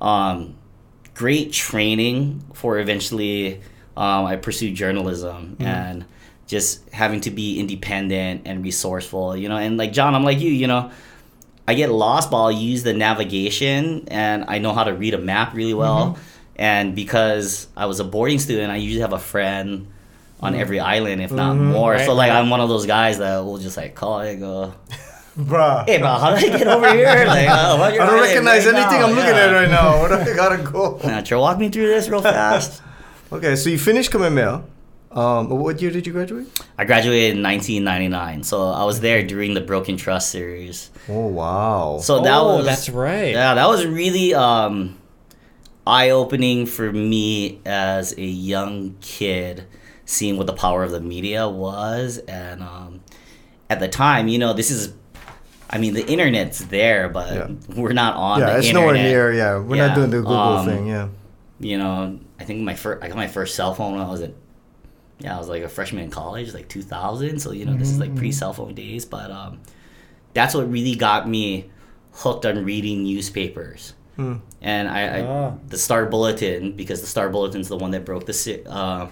[0.00, 0.54] um,
[1.18, 3.61] great training for eventually.
[3.96, 5.66] Um, I pursued journalism mm-hmm.
[5.66, 6.04] and
[6.46, 9.57] just having to be independent and resourceful, you know.
[9.57, 10.92] And like John, I'm like you, you know.
[11.66, 15.18] I get lost, but I'll use the navigation, and I know how to read a
[15.18, 16.12] map really well.
[16.12, 16.22] Mm-hmm.
[16.57, 19.88] And because I was a boarding student, I usually have a friend
[20.40, 20.61] on mm-hmm.
[20.62, 21.92] every island, if not more.
[21.92, 22.31] Right, so like.
[22.33, 24.72] I'm one of those guys that will just like call it, go,
[25.38, 25.87] Bruh.
[25.87, 27.24] hey bro, how do I get over here?
[27.24, 29.46] Like, uh, I don't recognize right anything now, I'm looking yeah.
[29.46, 30.01] at right now.
[30.01, 31.01] Where do I gotta go?
[31.05, 32.83] Now, Try walk me through this real fast.
[33.31, 34.64] Okay, so you finished Kamehameha.
[35.11, 36.46] Um, what year did you graduate?
[36.79, 40.90] I graduated in 1999, so I was there during the Broken Trust series.
[41.11, 41.98] Oh wow.
[42.03, 43.33] So that oh, was that's right.
[43.33, 44.96] yeah, that was really um,
[45.87, 49.66] eye opening for me as a young kid,
[50.07, 53.01] seeing what the power of the media was, and um,
[53.68, 54.94] at the time, you know, this is.
[55.70, 57.48] I mean, the internet's there, but Yeah.
[57.76, 58.83] we're not on yeah, the it's internet.
[58.88, 59.33] nowhere near.
[59.33, 60.87] Yeah, we're Yeah, not doing the Google um, thing.
[60.87, 61.09] Yeah.
[61.61, 64.20] you know, I think my first I got my first cell phone when I was
[64.22, 64.33] at
[65.20, 67.40] yeah, I was like a freshman in college, like 2000.
[67.40, 69.61] So you know, this is like pre cell phone days, but um,
[70.33, 71.70] that's what really got me
[72.12, 73.94] hooked on reading newspapers.
[74.16, 74.37] Hmm.
[74.62, 75.52] And I, I Ah.
[75.68, 79.09] the Star Bulletin because the Star Bulletin's the one that broke the uh,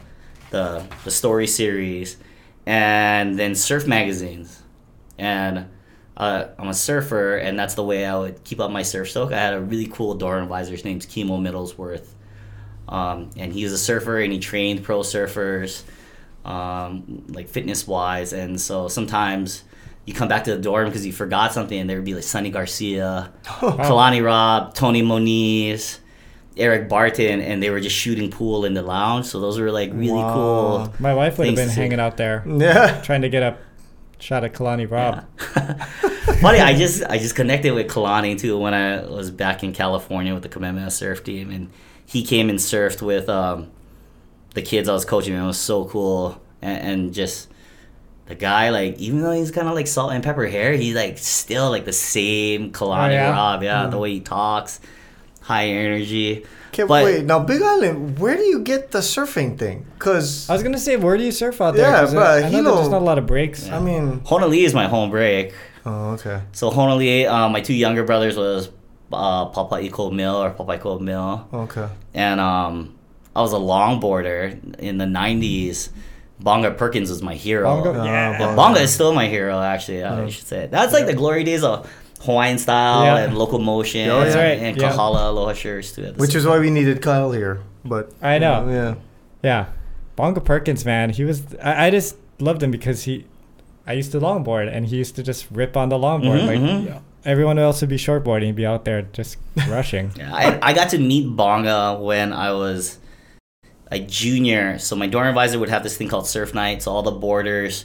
[0.51, 2.17] the the story series,
[2.65, 4.63] and then surf magazines,
[5.19, 5.67] and.
[6.17, 9.33] Uh, I'm a surfer, and that's the way I would keep up my surf stoke.
[9.33, 10.73] I had a really cool dorm advisor.
[10.73, 12.07] His name's Kimo Middlesworth,
[12.89, 15.83] um, and he was a surfer and he trained pro surfers,
[16.45, 18.33] um, like fitness wise.
[18.33, 19.65] And so sometimes
[20.05, 22.23] you come back to the dorm because you forgot something, and there would be like
[22.25, 25.99] Sunny Garcia, Kalani Robb, Tony Moniz,
[26.57, 29.27] Eric Barton, and they were just shooting pool in the lounge.
[29.27, 30.33] So those were like really Wow.
[30.35, 30.95] cool.
[30.99, 33.01] My wife would have been hanging out there Yeah.
[33.03, 33.59] trying to get a
[34.19, 35.25] shot at Kalani Robb.
[36.41, 40.35] Funny, I just I just connected with Kalani too when I was back in California
[40.35, 41.71] with the Kamehameha surf team, and
[42.05, 43.71] he came and surfed with um,
[44.55, 45.35] the kids I was coaching.
[45.35, 47.49] And it was so cool, and, and just
[48.27, 51.19] the guy like even though he's kind of like salt and pepper hair, he's like
[51.19, 53.31] still like the same Kalani Oh, yeah?
[53.31, 53.63] Robb.
[53.63, 54.81] Yeah, the way he talks,
[55.41, 56.45] high energy.
[56.77, 57.25] Okay, But- wait.
[57.25, 59.87] Now, Big Island, where do you get the surfing thing?
[59.99, 61.91] Cause I was gonna say, where do you surf out there?
[61.91, 63.67] Yeah, uh, but I know Hilo- there's not a lot of breaks.
[63.71, 65.55] I mean, Honoli'i is my home break.
[65.87, 66.43] oh okay.
[66.53, 68.69] So Honoli'i, um, my two younger brothers was
[69.11, 71.49] uh, Papaikou Mill or Papaikou Mill.
[71.55, 71.89] Okay.
[72.13, 72.93] and um,
[73.35, 75.89] I was a longboarder in the '90s.
[76.39, 77.65] Bonga Perkins was my hero.
[77.83, 77.99] Bonga?
[78.01, 78.49] Uh, Yeah.
[78.49, 80.05] And Bonga is still my hero, actually.
[80.05, 81.89] I should say that's like the glory days of
[82.23, 83.25] Hawaiian style Yeah.
[83.25, 84.25] and Local Motion Oh, yeah.
[84.25, 84.93] That's right, and yeah.
[84.93, 86.13] Kahala Aloha shirts too.
[86.17, 88.69] Which same is why we needed Kyle here, but I know.
[88.69, 88.95] Yeah.
[89.43, 89.67] Yeah,
[90.17, 91.43] Bonga Perkins, man, he was.
[91.63, 93.27] I, I just loved him because he.
[93.87, 96.41] I used to longboard, and he used to just rip on the longboard.
[96.41, 97.01] Mhm, like mhm.
[97.25, 99.37] everyone else would be shortboarding, he'd be out there just
[99.69, 100.11] rushing.
[100.17, 102.99] Yeah, I, I got to meet Bonga when I was
[103.93, 104.79] a junior.
[104.81, 106.83] So my dorm advisor would have this thing called surf night.
[106.83, 107.85] So all the boarders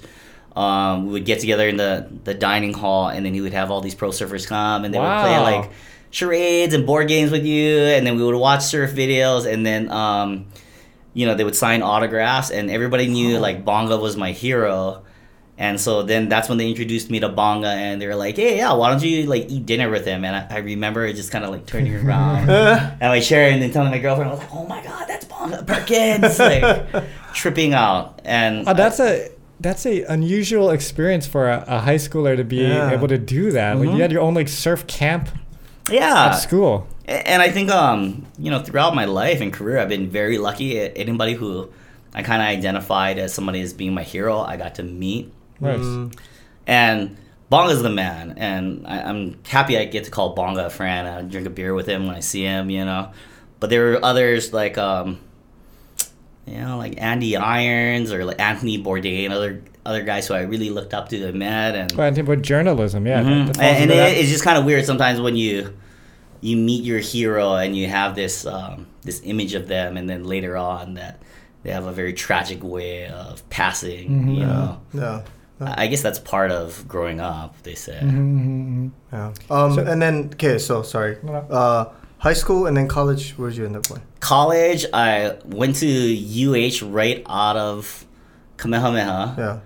[0.55, 3.71] um, we would get together in the, the dining hall, and then he would have
[3.71, 5.71] all these pro surfers come, and they would play like
[6.09, 9.89] charades and board games with you, and then we would watch surf videos, and then
[9.91, 10.47] um,
[11.13, 15.03] you know they would sign autographs, and everybody knew like Bonga was my hero.
[15.57, 18.57] And so then that's when they introduced me to Bonga, and they were like, "Hey,
[18.57, 21.45] yeah, why don't you like eat dinner with him?" And I, I remember just kind
[21.45, 24.53] of like turning around and my chair, and then telling my girlfriend, "I was like,
[24.55, 27.03] oh my god, that's Bonga Perkins!" like
[27.35, 28.21] tripping out.
[28.25, 29.29] And Oh, that's a
[29.61, 32.91] that's a unusual experience for a, a high schooler to be Yeah.
[32.91, 33.77] able to do that.
[33.77, 33.95] Like Mhm.
[33.95, 35.29] you had your own like surf camp
[35.89, 36.87] yeah, at school.
[37.07, 40.79] And I think, um, you know, throughout my life and career, I've been very lucky.
[40.79, 41.69] Anybody who
[42.13, 45.31] I kind of identified as somebody as being my hero, I got to meet.
[45.59, 45.79] Right.
[45.79, 46.13] Mm,
[46.67, 47.17] And
[47.49, 51.07] Bonga's the man, and I, I'm happy I get to call Bonga a friend.
[51.07, 53.09] I drink a beer with him when I see him, you know.
[53.59, 55.19] But there were others like, um,
[56.47, 60.41] you know, like Andy Irons or like Anthony Bourdain, and other other guys who I
[60.41, 63.23] really looked up to and met, and But I think with journalism, yeah.
[63.23, 63.47] that- Mhm.
[63.47, 65.73] that falls and, and it, it's just kind of weird sometimes when you
[66.41, 70.23] you meet your hero and you have this um, this image of them, and then
[70.23, 71.21] later on that
[71.63, 74.09] they have a very tragic way of passing.
[74.09, 74.35] Mhm.
[74.35, 75.21] You know, yeah.
[75.59, 77.55] I I guess that's part of growing up.
[77.63, 77.99] They say.
[78.01, 78.91] Mhm, mhm, mhm.
[79.13, 79.31] Yeah.
[79.55, 81.17] Um, So- and then okay, so sorry.
[81.23, 81.39] No, no.
[81.55, 81.85] Uh,
[82.21, 83.31] high school and then college.
[83.31, 84.01] Where'd you end up going?
[84.19, 88.05] College, I went to UH right out of
[88.57, 89.35] Kamehameha.
[89.37, 89.59] Yeah.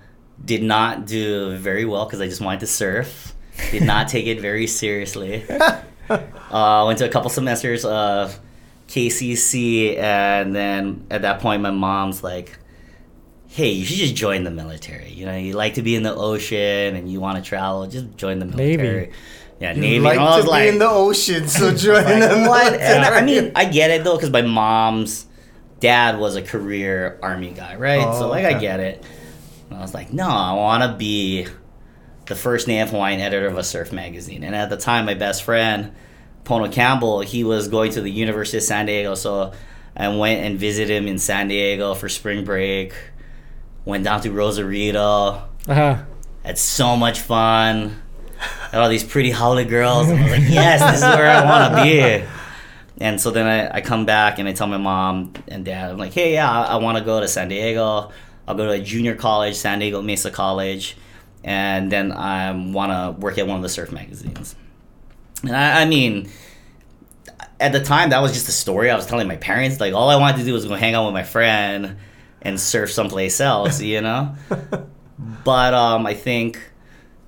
[0.44, 3.34] Did not do very well because I just wanted to surf.
[3.72, 5.46] Did not take it very seriously.
[6.10, 8.40] uh, went to a couple semesters of
[8.88, 12.58] KCC, and then at that point, my mom's like,
[13.48, 15.10] "Hey, you should just join the military.
[15.12, 17.88] You know, you like to be in the ocean and you want to travel.
[17.88, 18.78] Just join the Navy.
[18.84, 19.12] military."
[19.60, 20.00] Yeah, You Navy.
[20.00, 22.72] like I to was be like, in the ocean, so join like, the what?
[22.74, 22.96] military.
[22.96, 25.26] And I mean, I get it though, because my mom's
[25.80, 28.04] dad was a career army guy, right?
[28.06, 29.04] Oh, so like, I get it.
[29.70, 31.48] And I was like, no, I want to be
[32.26, 34.44] the first native Hawaiian editor of a surf magazine.
[34.44, 35.94] And at the time, my best friend,
[36.44, 39.54] Pono Campbell, he was going to the University of San Diego, so
[39.96, 42.94] I went and visited him in San Diego for spring break.
[43.86, 45.98] Went down to Rosarito Uh-huh.
[46.44, 48.02] had so much fun.
[48.74, 50.10] All these pretty haole girls.
[50.10, 52.26] And I was like, yes, this is where I want to be.
[53.00, 55.98] And so then I, I come back and I tell my mom and dad, I'm
[55.98, 58.12] like, hey, yeah, I, I want to go to San Diego.
[58.48, 60.96] I'll go to a junior college, San Diego Mesa College.
[61.44, 64.56] And then I want to work at one of the surf magazines.
[65.44, 66.30] And I, I mean,
[67.60, 69.80] at the time, that was just a story I was telling my parents.
[69.80, 71.98] Like, all I wanted to do was go hang out with my friend
[72.42, 74.36] and surf someplace else, you know?
[75.44, 76.60] but um, I think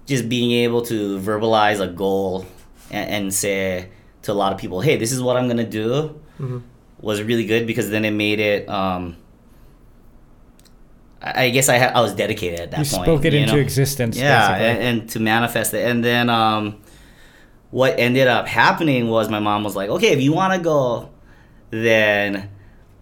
[0.07, 2.45] just being able to verbalize a goal
[2.89, 3.89] and, and say
[4.23, 6.63] to a lot of people, "Hey, this is what I'm gonna do," Mhm.
[6.99, 8.67] was really good because then it made it.
[8.67, 9.17] Um,
[11.21, 13.03] I guess I ha- I was dedicated at that You point.
[13.05, 13.59] spoke it you into know?
[13.59, 14.17] existence.
[14.17, 16.77] Yeah, and, and to manifest it, and then um,
[17.71, 21.09] what ended up happening was my mom was like, "Okay, if you want to go,
[21.71, 22.49] then."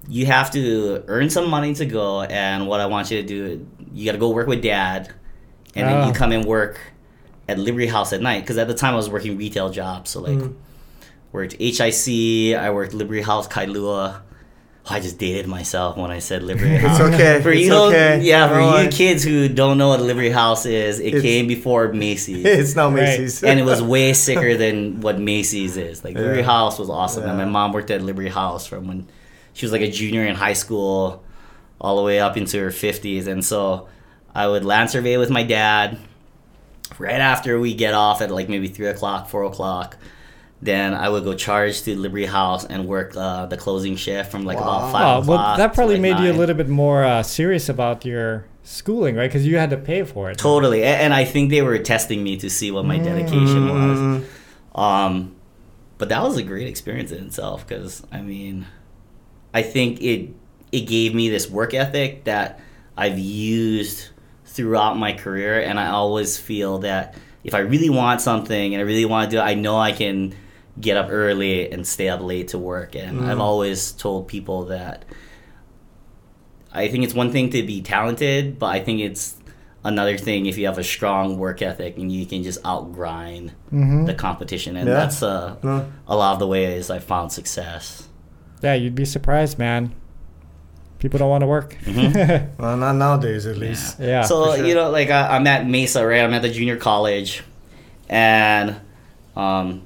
[0.07, 3.65] You have to earn some money to go, and what I want you to do,
[3.91, 5.09] you got to go work with dad,
[5.73, 6.07] and then Ah.
[6.07, 6.79] you come and work
[7.47, 8.41] at Liberty House at night.
[8.41, 10.53] Because at the time I was working retail jobs, so like Mhm.
[11.31, 14.21] worked HIC, I worked Liberty House, Kailua,
[14.87, 16.99] I just dated myself when I said Liberty House.
[16.99, 17.41] It's okay.
[17.41, 18.19] For it's you, okay.
[18.21, 21.91] yeah, for Don't you kids who don't know what Liberty House is, it came before
[21.91, 22.45] Macy's.
[22.59, 23.01] It's not Right.
[23.19, 23.43] Macy's.
[23.43, 26.03] and it was way sicker than what Macy's is.
[26.03, 26.45] Like Liberty Yeah.
[26.45, 29.07] House was awesome, and my mom worked at Liberty House from when
[29.53, 31.23] she was like a junior in high school,
[31.81, 33.25] all the way up into her fifties.
[33.27, 33.87] And so
[34.35, 35.97] I would land survey with my dad.
[36.99, 39.97] Right after we get off at like maybe three o'clock, four o'clock,
[40.61, 44.45] then I would go charge to Liberty House and work uh, the closing shift from
[44.45, 44.63] like Wow.
[44.63, 45.57] about Oh, five well, o'clock.
[45.57, 49.15] that to, probably like, made you a little bit more uh, serious about your schooling,
[49.15, 49.27] right?
[49.29, 50.37] Because you had to pay for it.
[50.37, 53.99] Totally, A- and I think they were testing me to see what my dedication was.
[53.99, 55.35] Mm, Um,
[55.97, 58.65] but that was a great experience in itself because I mean,
[59.53, 60.29] I think it
[60.71, 62.59] it gave me this work ethic that
[62.97, 64.09] I've used
[64.55, 68.85] throughout my career, and I always feel that if I really want something and I
[68.85, 70.33] really want to do it, I know I can
[70.79, 72.95] get up early and stay up late to work.
[72.95, 75.05] And I've always told people that
[76.71, 79.35] I think it's one thing to be talented, but I think it's
[79.83, 84.05] another thing if you have a strong work ethic and you can just outgrind Mm-hmm.
[84.05, 84.93] the competition, and Yeah.
[84.95, 85.85] that's uh, No.
[86.07, 88.07] a lot of the ways I found success.
[88.61, 89.93] Yeah, you'd be surprised, man.
[91.05, 91.77] People don't want to work.
[92.57, 93.99] Well, not nowadays, at least.
[93.99, 94.23] yeah.
[94.23, 94.65] so sure.
[94.65, 96.21] you know, like I, I'm at Mesa, right?
[96.21, 97.43] I'm at the junior college,
[98.09, 98.71] and
[99.35, 99.83] um,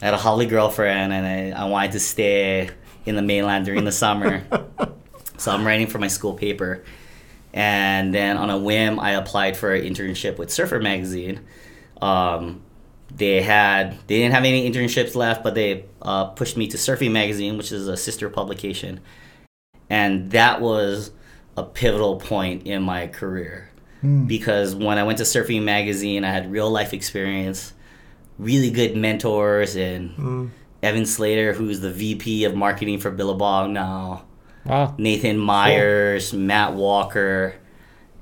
[0.00, 2.70] I had a haole girlfriend, and I, I wanted to stay
[3.04, 4.42] in the mainland during the summer.
[5.36, 6.82] so I'm writing for my school paper,
[7.52, 11.40] and then on a whim, I applied for an internship with Surfer Magazine.
[12.00, 12.62] Um,
[13.14, 17.12] they had they didn't have any internships left, but they uh, pushed me to Surfing
[17.12, 19.00] Magazine, which is a sister publication,
[19.92, 21.10] and that was
[21.56, 23.68] a pivotal point in my career
[24.02, 24.26] Mm.
[24.26, 27.72] because when I went to Surfing Magazine, I had real life experience,
[28.38, 30.50] really good mentors, and Mm.
[30.82, 34.24] Evan Slater, who's the VP of marketing for Billabong now,
[34.64, 34.94] Wow.
[34.98, 37.54] Nathan Myers, Matt Walker,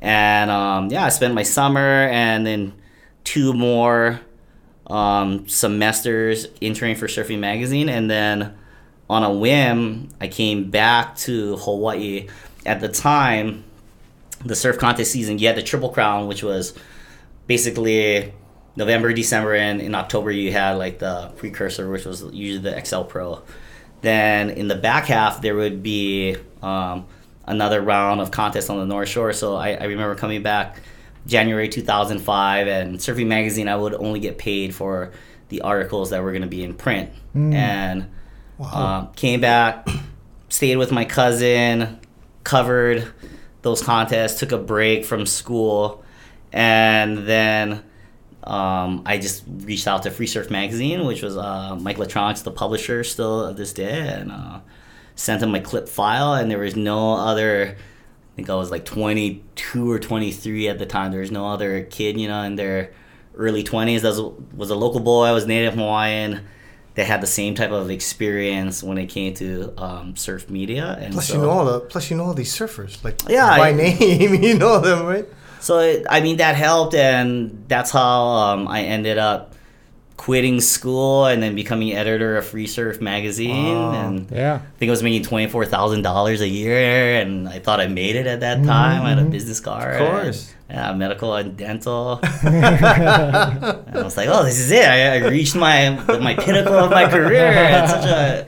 [0.03, 2.73] and um, yeah, I spent my summer and then
[3.25, 4.21] two more
[4.89, 8.55] um, semesters interning for Surfing Magazine, and then
[9.11, 12.29] on a whim, I came back to Hawaii.
[12.65, 13.65] At the time,
[14.45, 16.75] the surf contest season, you had the Triple Crown, which was
[17.49, 18.33] basically
[18.77, 23.03] November, December, and in October you had like the precursor, which was usually the XL
[23.03, 23.43] Pro.
[24.01, 27.05] Then in the back half there would be um,
[27.47, 29.33] another round of contests on the North Shore.
[29.33, 30.81] So I, I remember coming back
[31.27, 35.11] January 2005, and Surfing Magazine I would only get paid for
[35.49, 37.11] the articles that were going to be in print,
[37.55, 38.07] and
[38.61, 39.89] um, came back,
[40.49, 41.99] stayed with my cousin,
[42.45, 43.11] covered
[43.63, 46.05] those contests, took a break from school,
[46.53, 47.83] and then
[48.45, 52.51] um, I just reached out to Free Surf Magazine, which was uh, Mike Latronic, the
[52.51, 54.61] publisher still of this day, and uh,
[55.15, 56.35] sent him my clip file.
[56.35, 57.77] And there was no other.
[57.77, 61.11] I think I was like 22 or 23 at the time.
[61.11, 62.93] There was no other kid, you know, in their
[63.35, 64.01] early 20s.
[64.01, 64.21] That was,
[64.55, 65.25] was a local boy.
[65.25, 66.47] I was Native Hawaiian.
[66.95, 70.97] They had the same type of experience when it came to um, surf media.
[71.01, 73.57] And Plus, so, you know all the plus you know all these surfers like Yeah,
[73.57, 74.35] by I- name.
[74.43, 75.27] You know them, right?
[75.61, 79.55] So it, I mean that helped, and that's how um, I ended up
[80.17, 83.75] quitting school and then becoming editor of Free Surf magazine.
[83.77, 83.93] Wow.
[83.93, 84.55] And Yeah.
[84.57, 87.87] I think I was making twenty four thousand dollars a year, and I thought I
[87.87, 89.03] made it at that time.
[89.03, 90.55] I had a business card, Of course.
[90.71, 92.21] And, yeah, medical and dental.
[92.43, 94.85] and I was like, oh, this is it.
[94.85, 98.47] I, I reached my my pinnacle of my career at such a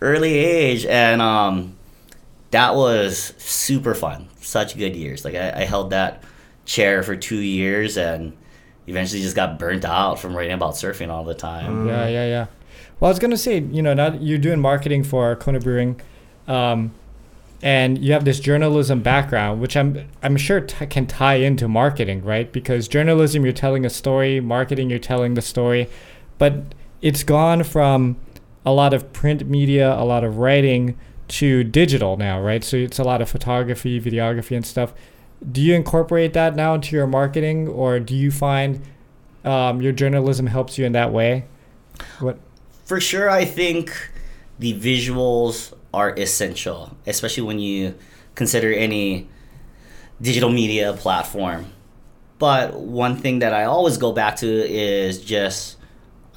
[0.00, 1.76] early age, and um,
[2.50, 4.28] that was super fun.
[4.40, 5.24] Such good years.
[5.24, 6.24] Like I, I held that
[6.64, 8.36] chair for two years, and
[8.86, 11.86] eventually just got burnt out from writing about surfing all the time.
[11.86, 12.46] Yeah, yeah, yeah.
[12.98, 16.00] Well, I was gonna say, you know, now you're doing marketing for Kona Brewing,
[16.48, 16.92] um,
[17.62, 22.24] and you have this journalism background, which I'm I'm sure t- can tie into marketing,
[22.24, 22.50] right?
[22.50, 25.88] Because journalism, you're telling a story, marketing, you're telling the story,
[26.38, 28.16] but it's gone from
[28.64, 32.64] a lot of print media, a lot of writing to digital now, right?
[32.64, 34.92] So it's a lot of photography, videography, and stuff.
[35.50, 38.82] Do you incorporate that now into your marketing, or do you find
[39.44, 41.44] um, your journalism helps you in that way?
[42.18, 42.38] What?
[42.84, 44.10] For sure, I think
[44.58, 47.94] the visuals are essential, especially when you
[48.34, 49.28] consider any
[50.20, 51.72] digital media platform.
[52.38, 55.76] But one thing that I always go back to is just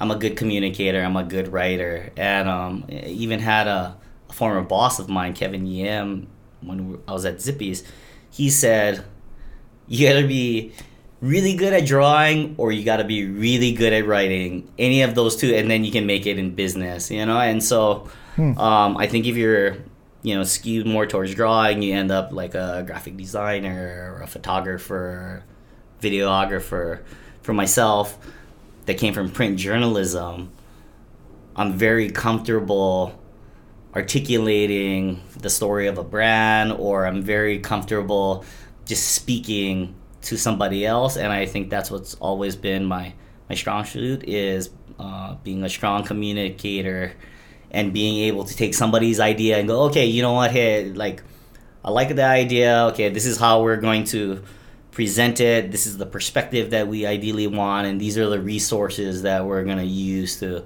[0.00, 3.96] I'm a good communicator, I'm a good writer, and um, even had a,
[4.28, 6.26] a former boss of mine, Kevin Yim,
[6.60, 7.84] when I was at Zippy's.
[8.30, 9.04] He said,
[9.86, 10.72] "You gotta be."
[11.20, 15.14] really good at drawing or you got to be really good at writing any of
[15.14, 18.06] those two and then you can make it in business you know and so
[18.38, 19.76] um, i think if you're
[20.24, 24.26] you know skewed more towards drawing, you end up like a graphic designer or a
[24.26, 25.44] photographer,
[26.00, 27.00] videographer.
[27.42, 28.18] For myself,
[28.86, 30.50] that came from print journalism,
[31.54, 33.20] I'm very comfortable
[33.94, 38.46] articulating the story of a brand, or I'm very comfortable
[38.86, 43.12] just speaking to somebody else, and I think that's what's always been my
[43.50, 47.12] my strong suit is uh, being a strong communicator
[47.74, 51.22] and being able to take somebody's idea and go, okay, you know what, hey, like
[51.84, 52.86] I like the idea.
[52.92, 54.42] Okay, this is how we're going to
[54.92, 55.72] present it.
[55.72, 59.64] This is the perspective that we ideally want, and these are the resources that we're
[59.64, 60.64] going to use to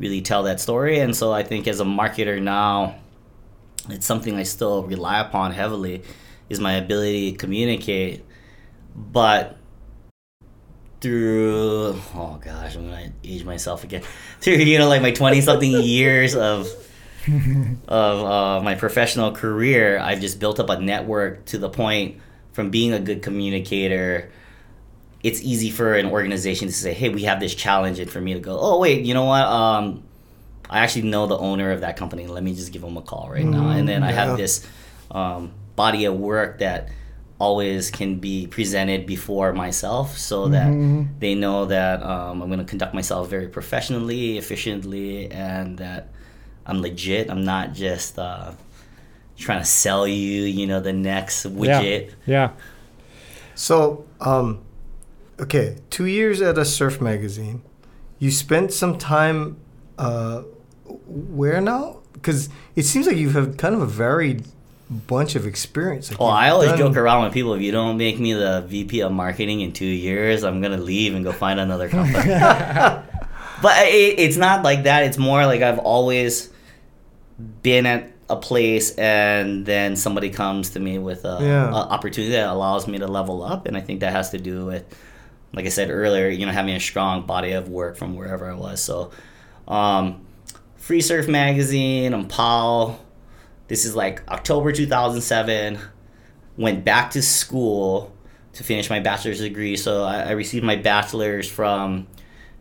[0.00, 0.98] really tell that story.
[0.98, 2.96] And so I think as a marketer now,
[3.88, 6.02] it's something I still rely upon heavily
[6.48, 8.24] is my ability to communicate,
[8.96, 9.57] but
[11.00, 14.02] through oh gosh, I'm gonna age myself again.
[14.40, 16.68] Through you know like my twenty something years of
[17.88, 22.20] of uh, my professional career, I've just built up a network to the point
[22.52, 24.30] from being a good communicator.
[25.22, 28.34] It's easy for an organization to say, "Hey, we have this challenge," and for me
[28.34, 29.46] to go, "Oh, wait, you know what?
[29.46, 30.04] Um,
[30.70, 32.26] I actually know the owner of that company.
[32.26, 34.66] Let me just give him a call right now." And then I have this
[35.10, 36.88] um, body of work that
[37.38, 40.72] always can be presented before myself so that
[41.20, 46.08] they know that um, I'm going to conduct myself very professionally, efficiently, and that
[46.66, 47.30] I'm legit.
[47.30, 48.52] I'm not just uh,
[49.36, 52.12] trying to sell you, you know, the next widget.
[52.26, 52.50] Yeah.
[53.54, 54.60] So, um,
[55.38, 57.62] okay, two years at a surf magazine.
[58.18, 59.58] You spent some time
[59.96, 60.42] uh,
[61.06, 62.00] where now?
[62.12, 64.44] Because it seems like you have kind of a varied
[64.90, 66.10] bunch of experience.
[66.10, 68.64] Like Well, I always done- joke around with people if you don't make me the
[68.66, 72.28] VP of marketing in two years, I'm going to leave and go find another company.
[73.62, 75.04] but it, it's not like that.
[75.04, 76.50] It's more like I've always
[77.62, 81.70] been at a place and then somebody comes to me with a, Yeah.
[81.70, 83.66] a opportunity that allows me to level up.
[83.66, 84.84] And I think that has to do with,
[85.52, 88.54] like I said earlier, you know, having a strong body of work from wherever I
[88.54, 88.82] was.
[88.82, 89.10] So,
[89.66, 90.24] um,
[90.76, 92.98] Free Surf Magazine, I'm Paul.
[93.68, 95.78] This is like October 2007.
[96.56, 98.14] Went back to school
[98.54, 99.76] to finish my bachelor's degree.
[99.76, 102.06] So I, I received my bachelor's from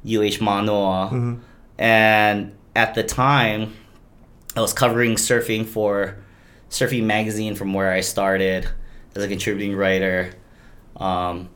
[0.05, 1.10] UH Manoa.
[1.12, 1.39] Mhm.
[1.80, 3.74] And at the time,
[4.55, 6.18] I was covering surfing for
[6.70, 8.68] Surfing Magazine from where I started
[9.16, 10.32] as a contributing writer.
[10.97, 11.49] Um,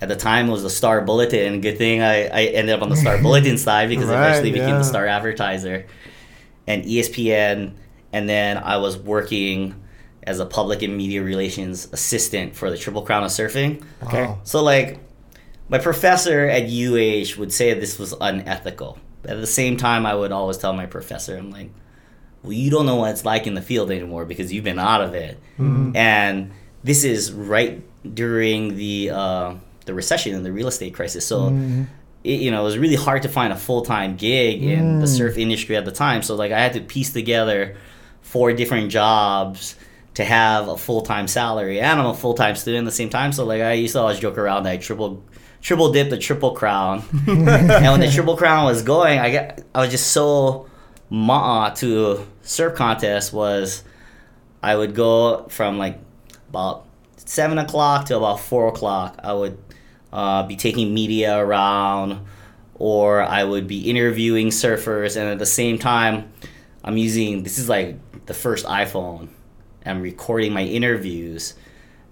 [0.00, 1.60] at the time, it was the Star Bulletin.
[1.60, 4.50] Good thing I, I ended up on the Star Bulletin side because I Right, eventually
[4.52, 4.78] became yeah.
[4.78, 5.86] the Star Advertiser
[6.66, 7.72] and ESPN.
[8.14, 9.74] And then I was working
[10.22, 13.82] as a public and media relations assistant for the Triple Crown of Surfing.
[14.04, 14.22] Okay.
[14.22, 14.38] Wow.
[14.44, 15.00] So like
[15.68, 19.00] my professor at UH would say this was unethical.
[19.26, 21.70] At the same time I would always tell my professor, I'm like,
[22.44, 25.00] Well you don't know what it's like in the field anymore because you've been out
[25.00, 25.40] of it.
[25.96, 26.52] And
[26.84, 27.82] this is right
[28.14, 29.54] during the uh,
[29.86, 31.26] the recession and the real estate crisis.
[31.26, 31.48] So
[32.22, 35.06] it, you know, it was really hard to find a full time gig in the
[35.08, 36.22] surf industry at the time.
[36.22, 37.76] So like I had to piece together
[38.34, 39.76] four different jobs
[40.14, 43.08] to have a full time salary, and I'm a full time student at the same
[43.08, 43.30] time.
[43.30, 45.22] So like I used to always joke around that I triple
[45.62, 49.82] triple dip the triple crown, and when the triple crown was going, I got I
[49.82, 50.66] was just so
[51.10, 53.84] ma to surf contest was
[54.64, 56.00] I would go from like
[56.48, 59.20] about seven o'clock to about four o'clock.
[59.22, 59.56] I would
[60.12, 62.26] uh, be taking media around,
[62.74, 66.32] or I would be interviewing surfers, and at the same time,
[66.82, 69.28] I'm using this is like the first iPhone.
[69.86, 71.54] I'm recording my interviews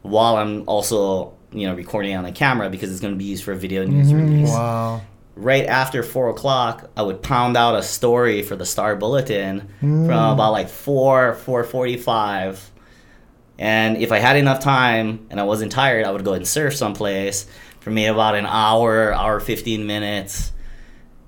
[0.02, 3.44] while I'm also you know recording on the camera because it's going to be used
[3.44, 4.24] for a video news mm-hmm.
[4.24, 5.02] release Wow.
[5.36, 10.08] right after four o'clock, I would pound out a story for the Star Bulletin from
[10.08, 10.32] mm.
[10.32, 12.70] about like four, four forty-five.
[13.58, 16.74] And if I had enough time and I wasn't tired, I would go and surf
[16.74, 17.46] someplace
[17.80, 20.52] for me about an hour, hour fifteen minutes,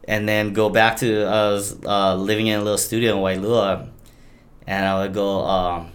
[0.09, 3.23] and then go back to uh, I was uh, living in a little studio in
[3.23, 3.89] Wailua,
[4.67, 5.91] and I would go um,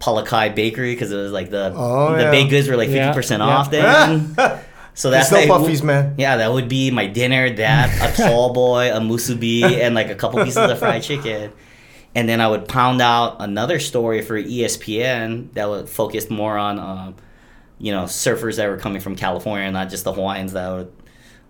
[0.00, 2.30] Palakai Bakery because it was like the Oh, the yeah.
[2.30, 3.48] baked goods were like Yeah, fifty percent yeah.
[3.48, 4.36] off then.
[4.96, 6.14] So that's Snow like- puffies, man.
[6.18, 7.50] yeah, that would be my dinner.
[7.50, 11.50] That a tall boy, a musubi, and like a couple pieces of fried chicken.
[12.14, 16.78] And then I would pound out another story for ESPN that would focus more on,
[16.78, 17.16] um,
[17.80, 20.92] you know, surfers that were coming from California, not just the Hawaiians that would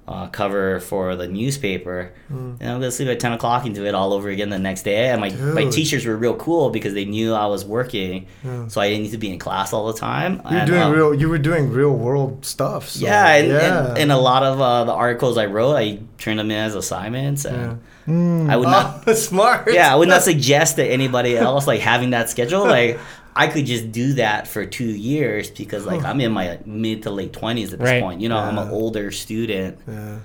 [0.07, 2.57] uh, cover for the newspaper, Mm.
[2.61, 4.83] and I'm gonna sleep at ten o'clock and do it all over again the next
[4.83, 5.09] day.
[5.09, 8.69] And my my teachers were real cool because they knew I was working, Yeah.
[8.69, 10.43] so I didn't need to be in class all the time.
[10.51, 11.15] You're And, doing um, real.
[11.15, 12.91] You were doing real world stuff.
[12.91, 13.89] So, yeah, and, yeah.
[13.91, 16.75] And, and a lot of uh, the articles I wrote, I turned them in as
[16.75, 18.51] assignments, and Mm.
[18.51, 19.05] I would not.
[19.07, 19.73] oh, smart.
[19.73, 22.61] yeah, I would not suggest to anybody else like having that schedule.
[22.67, 23.01] Like
[23.37, 27.11] I could just do that for two years because like I'm in my mid to
[27.11, 28.03] late twenties at this Right.
[28.03, 28.21] point.
[28.21, 30.19] You know, I'm an older student, Yeah.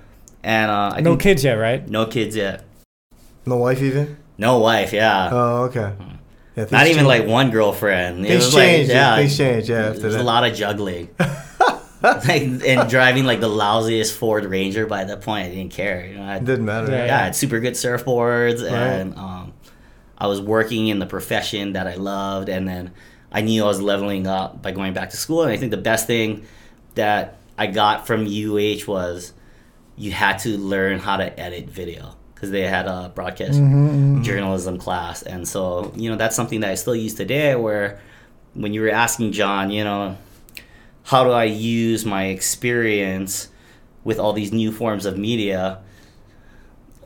[0.43, 1.87] and uh, I no think- kids yet, right?
[1.89, 2.63] no kids yet,
[3.45, 4.17] No wife even.
[4.37, 4.93] no wife.
[4.93, 5.91] Yeah, Oh, okay.
[6.55, 7.07] Yeah, not things even change.
[7.07, 8.25] like one girlfriend.
[8.25, 8.89] It Things like, change.
[8.89, 9.69] yeah, Things change.
[9.69, 11.09] Yeah, after There's a lot of juggling.
[12.01, 16.05] like and driving like the lousiest Ford Ranger by that point, I didn't care.
[16.05, 16.91] You know, I, It didn't matter.
[16.91, 18.71] Yeah, yeah, I had super good surfboards, Right.
[18.73, 19.38] and um,
[20.19, 22.91] I was working in the profession that I loved, and then
[23.31, 25.43] I knew I was leveling up by going back to school.
[25.43, 26.45] And I think the best thing
[26.95, 29.33] that I got from UH was
[29.97, 34.77] you had to learn how to edit video because they had a broadcast Mm-hmm, journalism
[34.77, 37.55] class, and so you know that's something that I still use today.
[37.55, 38.01] Where
[38.53, 40.17] when you were asking John, you know,
[41.03, 43.49] how do I use my experience
[44.03, 45.79] with all these new forms of media?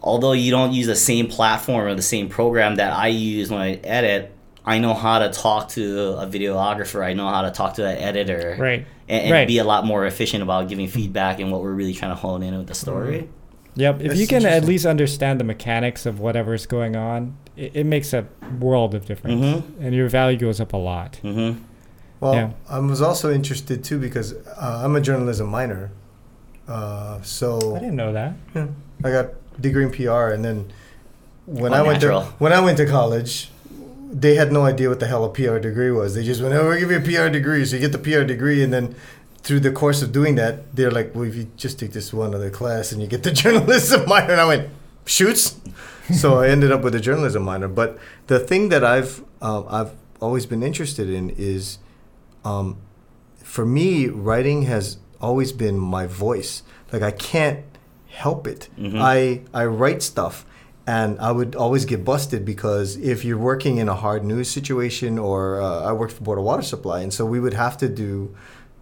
[0.04, 3.62] Although you don't use the same platform or the same program that I use when
[3.62, 4.32] I edit,
[4.66, 7.04] I know how to talk to a videographer.
[7.04, 8.86] I know how to talk to an editor, Right.
[9.08, 9.48] and, and Right.
[9.48, 12.44] be a lot more efficient about giving feedback and what we're really trying to hone
[12.44, 13.30] in with the story.
[13.76, 14.02] Yep.
[14.02, 17.86] If That's you can at least understand the mechanics of whatever's going on, it, it
[17.86, 18.26] makes a
[18.60, 19.64] world of difference, Mhm.
[19.82, 21.20] and your value goes up a lot.
[21.24, 21.60] Mm-hmm.
[22.20, 22.50] Well, Yeah.
[22.70, 25.92] I was also interested too because uh, I'm a journalism minor.
[26.68, 28.34] Uh, so I didn't know that.
[28.56, 28.68] Yeah.
[29.04, 29.28] I got
[29.60, 30.72] degree in PR, and then
[31.46, 33.50] when Oh, I went to when I went to college,
[34.12, 36.16] they had no idea what the hell a PR degree was.
[36.16, 38.24] They just went, "Oh, we'll give you a PR degree." So you get the PR
[38.24, 38.96] degree, and then
[39.42, 42.34] through the course of doing that, they're like, "Well, if you just take this one
[42.34, 44.70] other class, and you get the journalism minor," and I went,
[45.06, 45.56] "Shoots."
[46.14, 47.68] so I ended up with a journalism minor.
[47.68, 47.98] But
[48.28, 49.92] the thing that I've um, I've
[50.22, 51.80] always been interested in is,
[52.46, 52.78] um,
[53.42, 56.64] for me, writing has always been my voice.
[56.92, 57.64] Like I can't
[58.24, 58.70] help it.
[58.78, 59.00] Mhm.
[59.02, 60.46] I I write stuff,
[60.86, 65.18] and I would always get busted because if you're working in a hard news situation,
[65.18, 67.88] or uh, I worked for Board of Water Supply, and so we would have to
[67.90, 68.36] do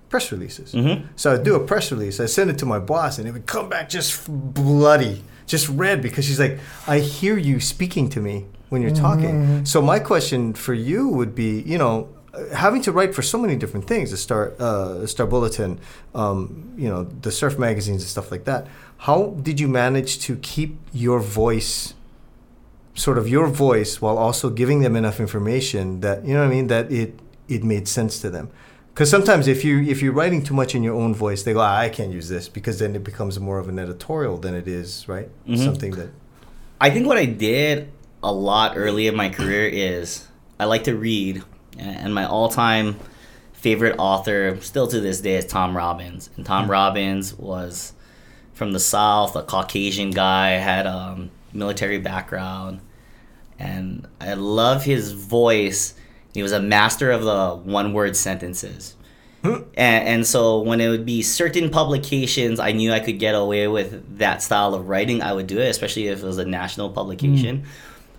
[0.09, 0.73] press releases.
[0.73, 1.05] Mm-hmm.
[1.15, 2.19] So I'd do a press release.
[2.19, 4.11] I send it to my boss, and it would come back just
[4.53, 9.65] bloody, just red, because she's like, "I hear you speaking to me when you're talking."
[9.65, 11.95] So my question for you would be, you know,
[12.33, 15.79] uh, having to write for so many different things, the Star, uh, Star Bulletin,
[16.15, 16.39] um,
[16.77, 18.67] you know, the surf magazines and stuff like that.
[19.05, 21.95] How did you manage to keep your voice?
[22.93, 26.55] Sort of your voice while also giving them enough information that you know what I
[26.55, 28.49] mean that it it made sense to them
[28.93, 31.61] because sometimes if you if you're writing too much in your own voice, they go,
[31.61, 34.67] ah, "I can't use this," because then it becomes more of an editorial than it
[34.67, 35.29] is, right?
[35.47, 35.63] Mhm.
[35.63, 36.09] Something that
[36.79, 37.87] I think what I did
[38.21, 40.27] a lot early in my career is
[40.59, 41.41] I like to read,
[41.79, 42.97] and my all-time
[43.53, 46.29] favorite author, still to this day, is Tom Robbins.
[46.35, 47.93] And Tom Robbins was
[48.61, 52.79] from the South, a Caucasian guy, had a military background,
[53.57, 55.95] and I love his voice.
[56.31, 58.95] He was a master of the one-word sentences.
[59.43, 63.67] And, and so when it would be certain publications, I knew I could get away
[63.67, 65.23] with that style of writing.
[65.23, 67.63] I would do it, especially if it was a national publication.
[67.63, 67.65] Mm.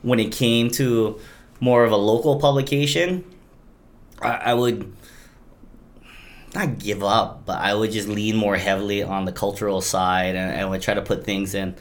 [0.03, 1.21] When it came to
[1.61, 3.25] more of a local publication,
[4.21, 4.93] I, I would
[6.55, 10.61] not give up, but I would just lean more heavily on the cultural side, and
[10.61, 11.75] I would try to put things in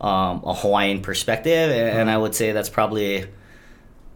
[0.00, 1.70] um, a Hawaiian perspective.
[1.70, 3.26] And, and I would say that's probably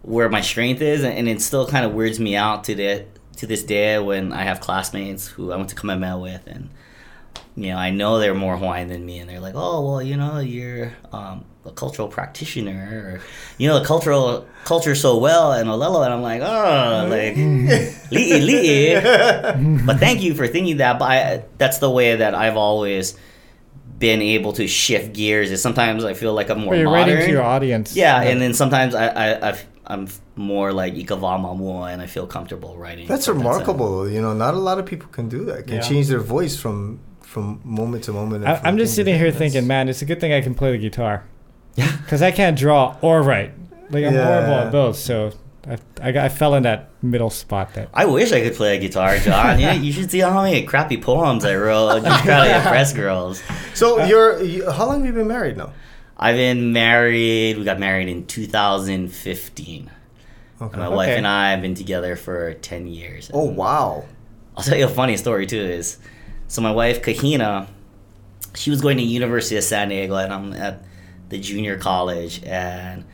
[0.03, 3.07] where my strength is, and, and it still kind of weirds me out to the
[3.39, 6.71] to this day when I have classmates who I went to Kamehameha with, and
[7.57, 10.17] you know I know they're more Hawaiian than me, and they're like, "Oh, well, you
[10.17, 13.21] know, you're um, a cultural practitioner, or
[13.59, 17.35] you know, the cultural culture so well in Olelo," and I'm like, "Oh, like
[18.11, 18.41] li'i
[19.01, 20.99] li'i," but thank you for thinking that.
[20.99, 23.17] But I, that's the way that I've always
[23.99, 25.51] been able to shift gears.
[25.51, 27.15] Is sometimes I feel like I'm more But you're modern.
[27.15, 27.97] writing to your audience.
[27.97, 32.27] Yeah, and then sometimes I, I I've, I'm more like Ikava Mamua and I feel
[32.27, 33.07] comfortable writing.
[33.07, 34.09] that's from that remarkable.
[34.09, 35.67] You know, not a lot of people can do that.
[35.67, 35.81] Can Yeah.
[35.83, 38.47] change their voice from from moment to moment.
[38.47, 39.51] I, I'm just sitting here thing.
[39.53, 41.25] thinking, man, it's a good thing I can play the guitar.
[41.77, 41.97] Yeah.
[41.99, 43.53] Because I can't draw or write.
[43.91, 44.97] Like, I'm horrible at both.
[44.97, 45.33] So
[45.69, 47.89] I, I, got, I fell in that middle spot that.
[47.93, 49.59] I wish I could play a guitar, John.
[49.61, 53.43] you, you should see how many crappy poems I wrote just trying to impress girls.
[53.75, 55.71] So you're you, how long have you been married now?
[56.17, 57.59] I've been married.
[57.59, 59.91] We got married in 2015.
[60.63, 60.79] Okay.
[60.79, 63.31] My wife and I have been together for 10 years.
[63.35, 64.07] Oh wow.
[64.57, 65.61] I'll tell you a funny story too.
[65.61, 65.99] Is
[66.49, 67.69] so my wife Kahina,
[68.55, 70.83] she was going to University of San Diego, and I'm at
[71.29, 73.05] the junior college, and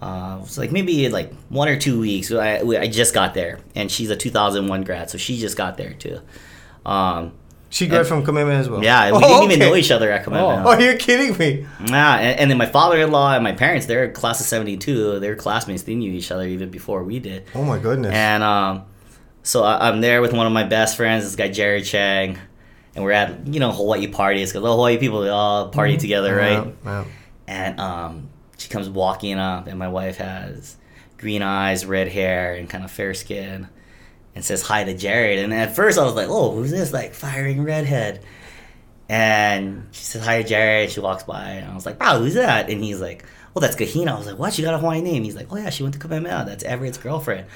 [0.00, 2.30] uh, it was like maybe like one or two weeks.
[2.32, 5.76] I, we- I just got there, and she's a 2001 grad, so she just got
[5.76, 6.20] there too.
[6.84, 7.32] Um,
[7.70, 8.82] She graduated from Kamehameha as well.
[8.84, 10.62] yeah, we Oh, didn't even know each other at Kamehameha.
[10.66, 11.66] Oh, you're kidding me.
[11.84, 15.18] Yeah, and, and then my father-in-law and my parents, they're class of 72.
[15.20, 15.82] They're classmates.
[15.82, 17.44] They knew each other even before we did.
[17.54, 18.14] Oh my goodness.
[18.14, 18.84] And um,
[19.42, 22.38] so I, I'm there with one of my best friends, this guy Jerry Chang,
[22.94, 26.34] and we're at you know Hawaii parties because the Hawaii people they all party together,
[26.36, 26.64] right?
[26.66, 27.04] Yeah, yeah.
[27.48, 28.28] And um,
[28.58, 30.76] she comes walking up, and my wife has
[31.18, 33.68] green eyes, red hair, and kind of fair skin,
[34.34, 35.38] and says hi to Jared.
[35.38, 38.22] And at first I was like, "Oh, who's this like firing redhead?"
[39.08, 40.90] And she says hi to Jared.
[40.90, 43.24] She walks by, and I was like, "Wow, who's that?" And he's like,
[43.54, 44.52] "Well, that's Kahina." I was like, "What?
[44.52, 46.44] She got a Hawaiian name?" He's like, "Oh yeah, she went to Kamehameha.
[46.46, 47.46] That's Everett's girlfriend."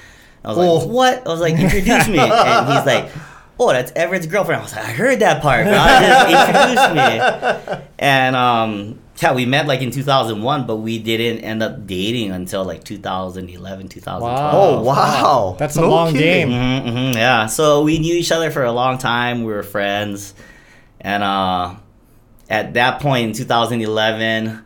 [0.45, 0.75] I was Oh.
[0.77, 3.11] like, "What?" I was like, "Introduce me." And he's like,
[3.59, 7.81] "Oh, that's Everett's girlfriend." I was like, "I heard that part, I just introduced me."
[7.99, 12.63] And um, yeah, we met like in 2001, but we didn't end up dating until
[12.65, 14.21] like 2011, 2012.
[14.21, 14.51] Wow.
[14.51, 15.55] Oh wow.
[15.59, 16.49] That's a long game.
[16.49, 17.45] hmm hmm yeah.
[17.45, 19.43] So we knew each other for a long time.
[19.43, 20.33] We were friends,
[20.99, 21.75] and uh,
[22.49, 24.63] at that point in 2011,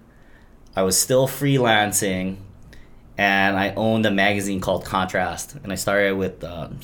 [0.75, 2.37] I was still freelancing,
[3.17, 6.79] and I owned a magazine called Contrast, and I started with um,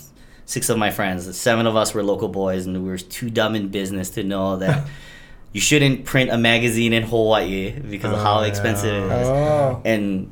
[0.45, 1.37] six of my friends.
[1.37, 4.57] Seven of us were local boys, and we were too dumb in business to know
[4.57, 4.87] that.
[5.53, 9.21] You shouldn't print a magazine in Hawaii because of how Oh, expensive it yeah.
[9.21, 9.81] is Oh.
[9.85, 10.31] and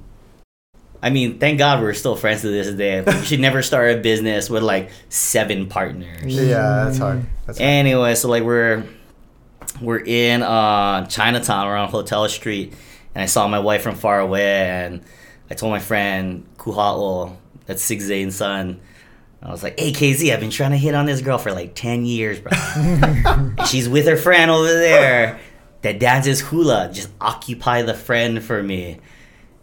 [1.01, 3.01] I mean, thank God we're still friends to this day.
[3.01, 6.26] But you should never start a business with like seven partners.
[6.36, 7.24] Yeah, that's hard.
[7.45, 7.67] That's hard.
[7.70, 8.84] Anyway, so like we're
[9.82, 12.74] we're in uh, Chinatown, we're on Hotel Street,
[13.15, 15.01] and I saw my wife from far away, and
[15.49, 18.80] I told my friend Kuha'o, that's Sig Zane's son.
[19.41, 21.73] I was like, "Hey KZ, I've been trying to hit on this girl for like
[21.75, 22.51] ten years, bro.
[23.67, 25.39] she's with her friend over there
[25.81, 26.89] that dances hula.
[26.91, 28.99] Just occupy the friend for me."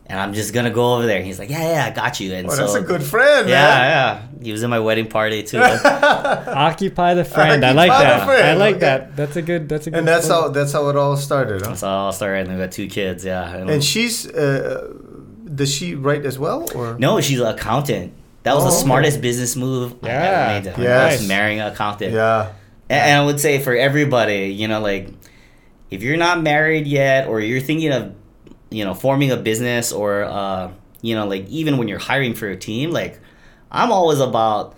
[0.08, 1.16] And I'm just gonna go over there.
[1.16, 2.32] And he's like, yeah, yeah, I got you.
[2.32, 4.30] And Oh, so, that's a good friend, yeah, man.
[4.38, 4.44] yeah.
[4.44, 5.58] He was in my wedding party too.
[5.60, 7.64] Occupy the friend.
[7.64, 8.28] I like that.
[8.28, 8.80] I like okay.
[8.80, 9.16] that.
[9.16, 9.68] That's a good.
[9.68, 9.98] That's a good.
[9.98, 10.42] And that's quote.
[10.42, 11.70] how that's how it all started, huh?
[11.70, 12.38] That's how I'll start.
[12.38, 13.24] And we got two kids.
[13.24, 13.52] Yeah.
[13.52, 14.92] And- And she's uh,
[15.52, 18.12] does she write as well or no, she's an accountant.
[18.46, 18.84] That was Oh, the okay.
[18.84, 20.72] smartest business move I ever made.
[20.78, 21.18] I Yes.
[21.20, 22.12] was marrying an accountant.
[22.14, 22.52] Yeah.
[22.88, 25.08] And, and I would say for everybody, you know, like
[25.90, 28.14] if you're not married yet, or you're thinking of,
[28.70, 30.70] you know, forming a business, or uh,
[31.02, 33.18] you know, like even when you're hiring for a team, like
[33.70, 34.74] I'm always about.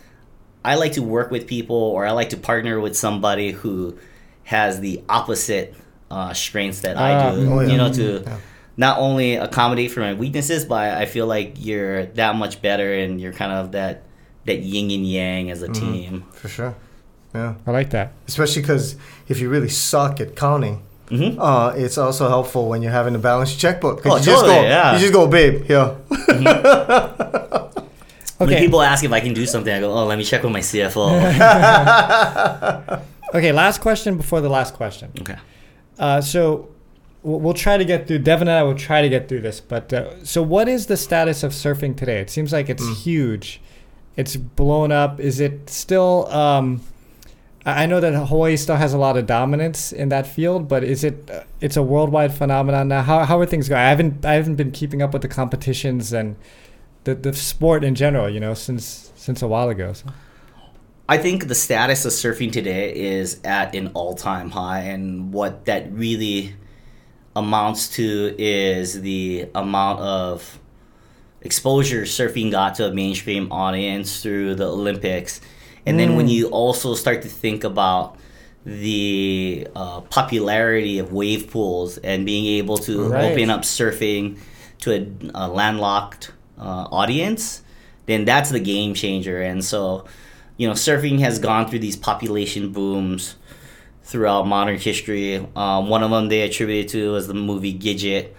[0.64, 3.96] I like to work with people, or I like to partner with somebody who
[4.44, 5.74] has the opposite
[6.10, 7.50] uh, strengths that Ah, I do.
[7.52, 7.68] oh, yeah.
[7.70, 8.36] You know, to Yeah.
[8.78, 13.20] Not only accommodate for my weaknesses, but I feel like you're that much better, and
[13.20, 14.04] you're kind of that
[14.46, 15.92] that yin and yang as a Mm-hmm.
[15.92, 16.24] team.
[16.32, 16.74] For sure.
[17.34, 17.54] Yeah.
[17.66, 18.12] I like that.
[18.26, 18.96] Especially because
[19.28, 23.18] if you really suck at counting, hmm uh, it's also helpful when you're having a
[23.18, 24.00] balanced checkbook.
[24.06, 24.94] Oh, you just go, yeah.
[24.94, 25.96] You just go, babe, here.
[28.38, 28.60] When Okay.
[28.64, 30.60] people ask if I can do something, I go, "Oh, let me check with my
[30.60, 31.10] CFO."
[33.34, 33.52] Okay.
[33.52, 35.10] Last question before the last question.
[35.20, 35.36] okay.
[35.98, 36.68] Uh, so
[37.22, 38.20] we'll, try to get through.
[38.20, 39.60] Devin and I will try to get through this.
[39.60, 42.20] But uh, so, what is the status of surfing today?
[42.20, 42.96] It seems like it's Mm.
[43.02, 43.60] huge.
[44.16, 45.20] It's blown up.
[45.20, 46.26] Is it still?
[46.32, 46.80] Um,
[47.66, 51.04] I know that Hawaii still has a lot of dominance in that field, but is
[51.04, 51.30] it?
[51.30, 53.02] Uh, it's a worldwide phenomenon now.
[53.02, 53.80] How, how are things going?
[53.80, 56.36] I haven't I haven't been keeping up with the competitions and
[57.04, 58.28] the the sport in general.
[58.28, 59.92] You know, since since a while ago.
[59.92, 60.06] So.
[61.10, 65.90] I think the status of surfing today is at an all-time high, and what that
[65.90, 66.54] really
[67.38, 70.58] amounts to is the amount of
[71.40, 75.40] exposure surfing got to a mainstream audience through the Olympics,
[75.86, 76.32] and then when Mm.
[76.36, 78.16] you also start to think about
[78.66, 83.24] the uh, popularity of wave pools and being able to Right.
[83.32, 84.36] open up surfing
[84.80, 87.62] to a, a landlocked uh, audience,
[88.06, 89.40] then that's the game changer.
[89.40, 90.04] And so,
[90.58, 93.36] you know, surfing has gone through these population booms
[94.08, 95.36] throughout modern history.
[95.54, 98.32] Um, one of them they attributed to was the movie Gidget.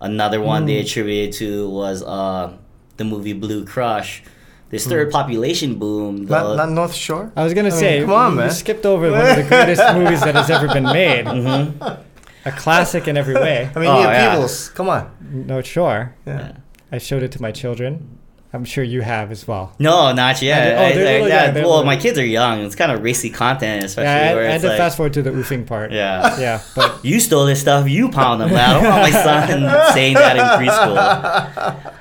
[0.00, 2.52] Another one they attributed to was uh,
[2.98, 4.22] the movie Blue Crush.
[4.70, 7.32] This third population boom, the, not, not North Shore?
[7.36, 8.50] I was gonna I mean, say, come on, you man.
[8.50, 11.26] skipped over one of the greatest movies that has ever been made.
[11.26, 12.00] Mhm.
[12.44, 13.70] A classic in every way.
[13.74, 14.30] I mean, Oh, yeah, yeah.
[14.34, 14.68] Peebles.
[14.70, 15.10] Come on.
[15.46, 16.14] No, sure.
[16.26, 16.38] Yeah.
[16.38, 16.52] Yeah.
[16.90, 18.13] I showed it to my children.
[18.54, 19.74] I'm sure you have as well.
[19.80, 20.78] No, not yet.
[20.78, 22.60] Oh, they're I- yeah, they're well, little- my kids are young.
[22.64, 24.96] It's kind of racy content, especially Yeah, I, where I had it's to like, fast
[24.96, 25.90] forward to the oofing part.
[26.00, 28.50] yeah, Yeah, but you stole this stuff, you pound them.
[28.54, 29.48] I don't want my son
[29.94, 31.92] saying that in preschool.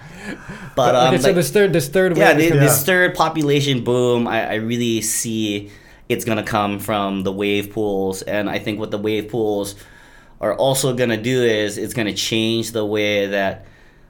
[0.76, 2.50] But um, okay, so this third, this third yeah, Yeah.
[2.56, 5.72] this third population boom, I, I really see
[6.10, 9.76] it's gonna come from the wave pools, and I think what the wave pools
[10.42, 13.66] are also going to do is it's going to change the way that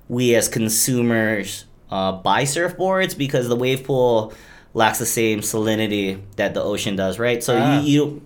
[0.09, 4.33] we as consumers uh, buy surfboards because the wave pool
[4.73, 7.43] lacks the same salinity that the ocean does, right?
[7.43, 7.79] So Ah.
[7.81, 8.21] you, you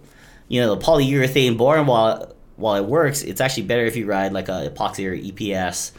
[0.49, 4.31] you know the polyurethane board while while it works, it's actually better if you ride
[4.33, 5.91] like a epoxy or EPS,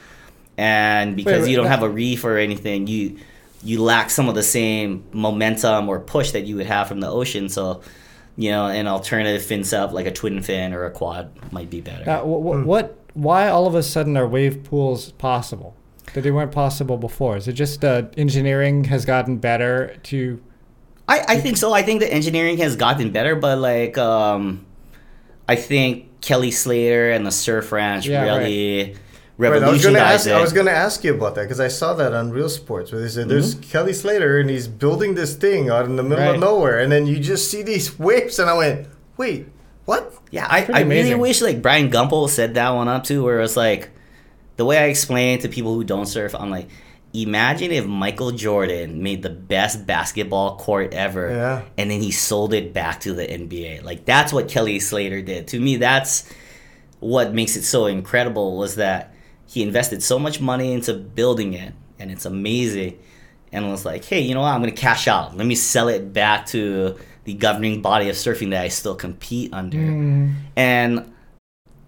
[0.57, 3.19] and because wait, you don't that- have a reef or anything, you
[3.63, 7.09] you lack some of the same momentum or push that you would have from the
[7.11, 7.49] ocean.
[7.49, 7.81] So,
[8.37, 11.81] you know, an alternative fin sub like a twin fin or a quad might be
[11.81, 12.05] better.
[12.07, 12.95] Now, wh- wh- what?
[13.15, 15.75] Why all of a sudden are wave pools possible?
[16.15, 17.37] That they weren't possible before?
[17.37, 20.43] Is it just uh, engineering has gotten better to?
[21.07, 21.73] I, I think so.
[21.73, 24.67] I think the engineering has gotten better, but like um,
[25.49, 28.97] I think Kelly Slater and the Surf Ranch Yeah, really
[29.39, 30.37] Right, I was gonna revolutionized ask.
[30.37, 33.01] I was gonna ask you about that because I saw that on Real Sports where
[33.01, 33.71] they said there's Mm-hmm.
[33.71, 36.35] Kelly Slater and he's building this thing out in the middle Right.
[36.35, 39.47] of nowhere, and then you just see these waves, and I went, "Wait,
[39.85, 43.23] what?" Yeah, I, pretty I really wish like Bryant Gumbel said that one up too,
[43.23, 43.91] where it's like
[44.59, 46.69] the way I explain it to people who don't surf, I'm like,
[47.15, 51.63] imagine if Michael Jordan made the best basketball court ever, Yeah.
[51.79, 53.83] and then he sold it back to the NBA.
[53.83, 55.49] Like that's what Kelly Slater did.
[55.49, 56.31] To me, that's
[57.01, 59.15] what makes it so incredible was that
[59.47, 62.99] he invested so much money into building it, and it's amazing.
[63.51, 64.53] And was like, hey, you know what?
[64.53, 65.35] I'm gonna cash out.
[65.35, 69.55] Let me sell it back to the governing body of surfing that I still compete
[69.55, 69.79] under.
[69.79, 71.13] Mm, And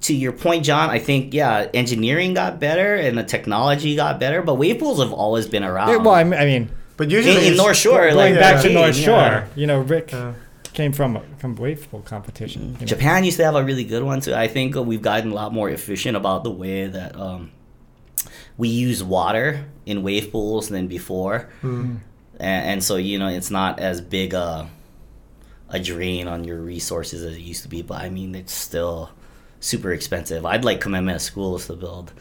[0.03, 4.41] to your point, John, I think yeah, engineering got better and the technology got better,
[4.43, 5.91] but wave pools have always been around.
[5.91, 8.63] yeah, well, I mean, I mean, But usually in, in North Shore, going like back
[8.63, 9.05] to yeah, North yeah.
[9.41, 10.35] Shore, you know, Rick Yeah.
[10.73, 12.75] came from from wave pool competition.
[12.75, 12.87] you know.
[12.87, 14.35] Japan used to have a really good one too.
[14.35, 17.51] I think we've gotten a lot more efficient about the way that um,
[18.57, 21.97] we use water in wave pools than before, Hmm.
[22.39, 24.69] and, and so you know it's not as big a
[25.69, 27.83] a drain on your resources as it used to be.
[27.83, 29.11] But I mean, it's still
[29.61, 30.45] super expensive.
[30.47, 32.13] I'd like Kamehameha schools to build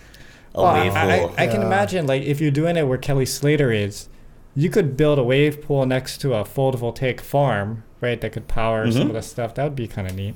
[0.54, 1.34] a Well, wave I, pool.
[1.38, 1.68] I, I can Yeah.
[1.68, 4.10] imagine like if you're doing it where Kelly Slater is,
[4.56, 8.20] you could build a wave pool next to a photovoltaic farm, right?
[8.20, 9.08] That could power some Mhm.
[9.08, 9.56] of the stuff.
[9.56, 10.36] That would be kind of neat.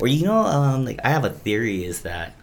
[0.00, 2.34] Or you know, um, like I have a theory is that,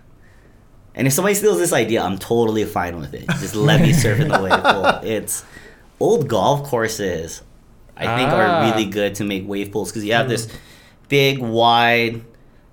[0.96, 3.26] and if somebody steals this idea, I'm totally fine with it.
[3.40, 4.86] Just let me surf in the wave pool.
[5.10, 5.44] It's
[6.00, 7.44] old golf courses.
[7.96, 8.36] I think Ah.
[8.36, 10.48] are really good to make wave pools because you have this
[11.08, 12.22] big wide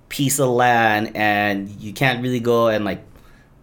[0.09, 3.01] piece of land and you can't really go and like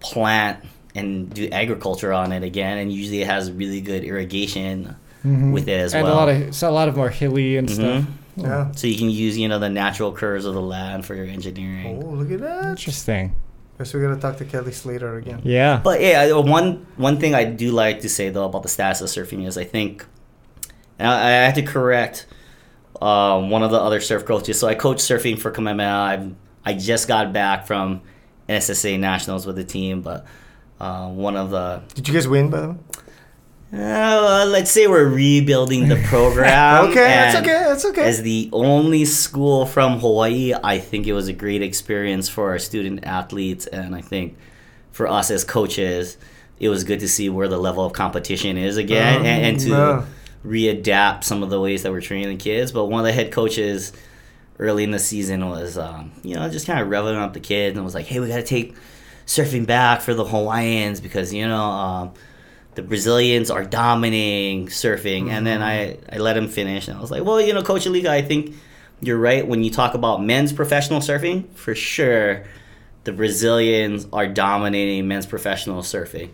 [0.01, 4.95] plant and do agriculture on it again and usually it has really good irrigation
[5.25, 7.69] with it as and well a lot of it's a lot of more hilly and
[7.69, 8.05] stuff.
[8.05, 8.07] Mhm.
[8.37, 8.71] Yeah.
[8.73, 12.01] so you can use you know the natural curves of the land for your engineering
[12.05, 12.65] Oh, look at that.
[12.67, 13.35] Interesting.
[13.79, 15.41] Guess we gotta talk to Kelly Slater again.
[15.43, 15.81] Yeah.
[15.83, 19.09] But yeah, one one thing I do like to say though about the status of
[19.09, 20.07] surfing is I think,
[20.99, 22.27] and I, I have to correct
[23.01, 24.59] uh, one of the other surf coaches.
[24.59, 25.89] So I coach surfing for Kamehameha.
[25.89, 26.31] I
[26.71, 28.03] I just got back from
[28.49, 30.27] NSSA nationals with the team, but
[30.81, 32.77] uh, one of the Did you guys win, by the way?
[33.73, 36.87] uh, let's say we're rebuilding the program.
[36.87, 37.65] okay, that's okay.
[37.65, 38.03] That's okay.
[38.05, 42.59] As the only school from Hawaii, I think it was a great experience for our
[42.59, 44.37] student athletes, and I think
[44.93, 46.17] for us as coaches,
[46.61, 49.61] it was good to see where the level of competition is again, Um, and, and
[49.61, 50.05] to yeah.
[50.47, 52.73] Readapt some of the ways that we're training the kids.
[52.73, 53.93] But one of the head coaches
[54.59, 57.77] early in the season was, um, you know, just kind of revving up the kids
[57.77, 58.75] and was like, "Hey, we got to take
[59.27, 62.15] surfing back for the Hawaiians because you know." Um,
[62.77, 65.31] the Brazilians are dominating surfing.
[65.31, 66.89] And then I, I let him finish.
[66.89, 68.55] And I was like, well, you know, Coach Aliga, I think
[69.01, 69.47] you're right.
[69.47, 72.45] When you talk about men's professional surfing, for sure,
[73.05, 76.31] the Brazilians are dominating men's professional surfing.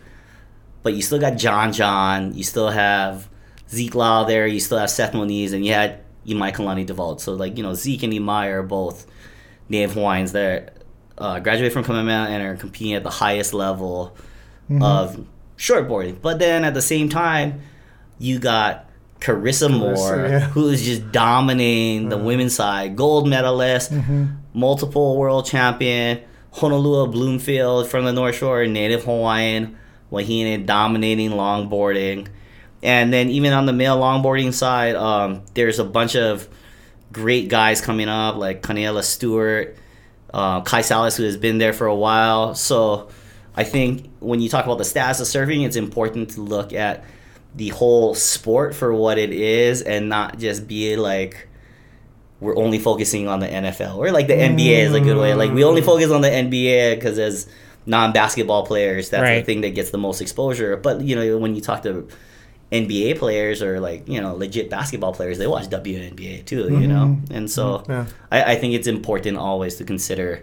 [0.83, 2.35] But you still got John John.
[2.35, 3.29] You still have
[3.73, 4.47] Zeke Lau there.
[4.47, 5.53] You still have Seth Moniz.
[5.53, 7.21] And you had Imaikalani deVault.
[7.21, 9.07] So, like, you know, Zeke and Imai are both
[9.69, 10.77] native Hawaiians that
[11.19, 14.17] uh, graduated from Kamehameha and are competing at the highest level
[14.71, 14.83] mm-hmm.
[14.83, 16.21] of shortboarding.
[16.21, 17.63] But then at the same time,
[18.19, 18.89] you got
[19.21, 20.41] Carissa Moore, yeah.
[20.41, 22.25] who is just dominating the uh-huh.
[22.25, 24.27] women's side, gold medalist, mm-hmm.
[24.53, 26.21] multiple world champion,
[26.55, 29.79] Honolua Blomfield from the North Shore, native Hawaiian,
[30.11, 32.29] Wahine dominating longboarding.
[32.83, 36.49] And then even on the male longboarding side, um, there's a bunch of
[37.13, 39.77] great guys coming up like Kaniela Stewart,
[40.35, 42.55] uh, Kai Salas, who has been there for a while.
[42.55, 43.09] So
[43.55, 47.05] I think when you talk about the status of surfing, it's important to look at
[47.55, 51.49] the whole sport for what it is and not just be like
[52.41, 55.35] we're only focusing on the NFL or like the NBA is a good way.
[55.35, 57.49] Like we only focus on the NBA because as
[57.87, 60.77] non-basketball players, that's the thing that gets the most exposure.
[60.77, 62.09] But you know, when you talk to
[62.73, 66.65] NBA players or like you know legit basketball players, they watch WNBA too.
[66.81, 68.07] You know, and so Yeah.
[68.31, 70.43] I, I think it's important always to consider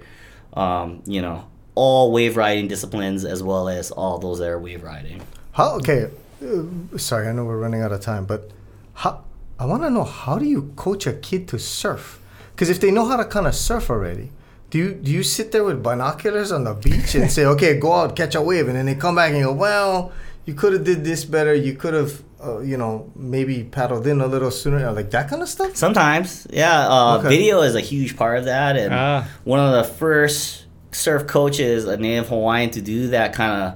[0.54, 4.84] um, you know, all wave riding disciplines as well as all those that are wave
[4.84, 5.22] riding.
[5.54, 5.76] How?
[5.78, 6.10] Okay.
[6.44, 8.50] Uh, sorry, I know we're running out of time, but
[8.96, 9.24] how?
[9.60, 12.20] I want to know how do you coach a kid to surf?
[12.56, 14.32] Because if they know how to kind of surf already,
[14.70, 17.94] do you do you sit there with binoculars on the beach and say, "Okay, go
[17.94, 20.12] out, catch a wave," and then they come back and go, "Well,
[20.50, 21.54] you could have did this better.
[21.68, 22.12] You could have,
[22.44, 26.48] uh, you know, maybe paddled in a little sooner, like that kind of stuff." Sometimes,
[26.50, 26.88] yeah.
[26.90, 27.30] Uh, Okay.
[27.36, 29.28] Video is a huge part of that, and Ah.
[29.44, 33.74] one of the first surf coaches, a native Hawaiian, to do that kind of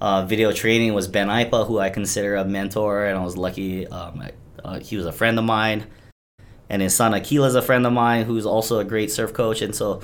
[0.00, 3.86] uh, video training was Ben Aipa, who I consider a mentor, and I was lucky.
[3.86, 4.30] Um, I,
[4.64, 5.84] uh, he was a friend of mine,
[6.70, 9.62] and his son Akila is a friend of mine, who's also a great surf coach.
[9.62, 10.00] And so,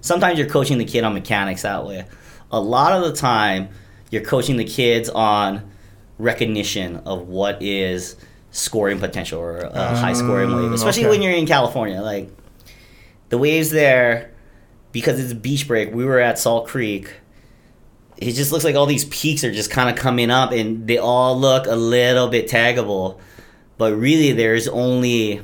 [0.00, 2.04] sometimes you're coaching the kid on mechanics that way.
[2.50, 3.68] A lot of the time,
[4.12, 5.72] you're coaching the kids on
[6.18, 8.14] recognition of what is
[8.52, 11.10] scoring potential or a high scoring wave, mm, especially okay.
[11.10, 12.00] when you're in California.
[12.00, 12.30] Like
[13.30, 14.30] the waves there,
[14.92, 15.92] because it's a beach break.
[15.92, 17.10] We were at Salt Creek.
[18.18, 20.98] It just looks like all these peaks are just kind of coming up, and they
[20.98, 23.18] all look a little bit taggable,
[23.78, 25.40] but really there's only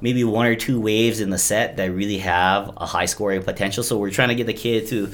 [0.00, 3.84] maybe one or two waves in the set that really have a high scoring potential.
[3.84, 5.12] So we're trying to get the kid to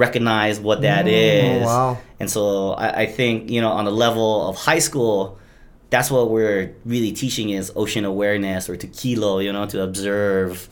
[0.00, 1.62] recognize what that mm, oh, is.
[1.62, 1.98] Oh, wow.
[2.18, 5.38] And so I, I think, you know, on the level of high school,
[5.90, 10.68] that's what we're really teaching is ocean awareness or to kilo, you know, to observe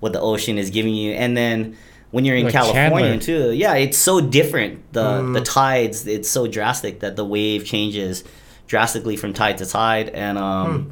[0.00, 1.12] what the ocean is giving you.
[1.12, 1.76] And then
[2.12, 3.18] when you're in Like California Chandler.
[3.18, 4.92] too, yeah, it's so different.
[4.92, 5.34] The mm.
[5.34, 8.22] the tides, it's so drastic that the wave changes
[8.68, 10.10] drastically from tide to tide.
[10.10, 10.90] And um, hmm.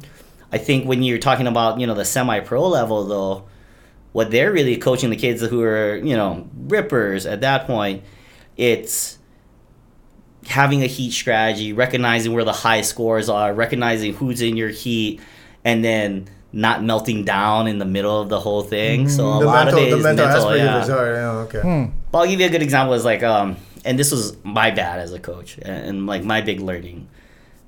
[0.51, 3.45] I think when you're talking about, you know, the semi pro level though,
[4.17, 8.03] what they're really coaching the kids who are, you know, rippers at that point,
[8.57, 9.19] it's
[10.47, 15.21] having a heat strategy, recognizing where the high scores are, recognizing who's in your heat,
[15.63, 19.07] and then not melting down in the middle of the whole thing.
[19.07, 20.57] So a the lot mental, of it the is mental, mental.
[20.57, 20.79] yeah.
[20.79, 20.85] of.
[20.85, 21.61] Sorry, yeah, okay.
[21.61, 21.85] Hmm.
[22.11, 22.95] But I'll give you a good example.
[22.95, 23.55] Is like, um,
[23.85, 27.07] and this was my bad as a coach, and, and like my big learning.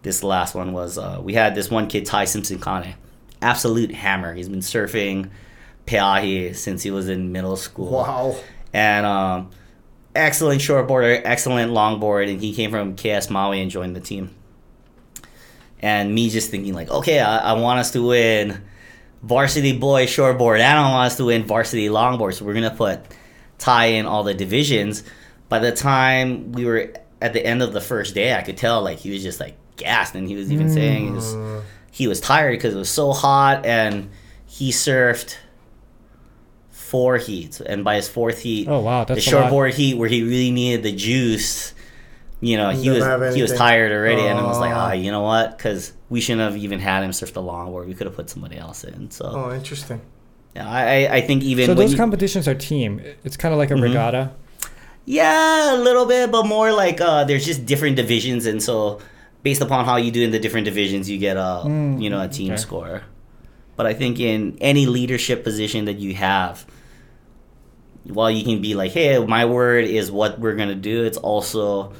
[0.01, 2.95] This last one was uh, we had this one kid Ty Simpson Kane,
[3.39, 4.33] absolute hammer.
[4.33, 5.29] He's been surfing
[5.89, 8.35] peahi since he was in middle school Wow.
[8.73, 9.49] and um,
[10.15, 14.35] excellent shortboarder, excellent longboard, and he came from KS Maui and joined the team.
[15.81, 18.61] And me just thinking like, okay, I, I want us to win
[19.23, 22.99] varsity boy shortboard, and I want us to win varsity longboard, so we're gonna put
[23.57, 25.03] Ty in all the divisions.
[25.47, 28.81] By the time we were at the end of the first day, I could tell
[28.81, 31.35] like he was just like gassed, and he was even saying he was,
[31.91, 34.09] he was tired because it was so hot, and
[34.45, 35.37] he surfed
[36.89, 39.51] four heats, and by his fourth heat, Oh wow, the that's a lot.
[39.51, 41.73] shortboard heat where he really needed the juice.
[42.41, 44.77] You know, he was he was tired already, and I was like, Oh.
[44.77, 45.57] ah, you know what?
[45.57, 47.85] Because we shouldn't have even had him surf the longboard.
[47.87, 49.11] We could have put somebody else in.
[49.11, 49.99] So Oh, interesting.
[50.55, 53.01] yeah, I I- I think even So those you- competitions are team.
[53.25, 53.83] It's kind of like a Mhm.
[53.83, 54.31] regatta.
[55.05, 58.99] Yeah, a little bit, but more like uh, there's just different divisions, and so
[59.43, 62.21] based upon how you do in the different divisions, you get a Mm, you know
[62.21, 62.61] a team okay.
[62.61, 63.01] score.
[63.75, 66.65] But I think in any leadership position that you have,
[68.05, 71.93] while you can be like, "Hey, my word is what we're gonna do," it's also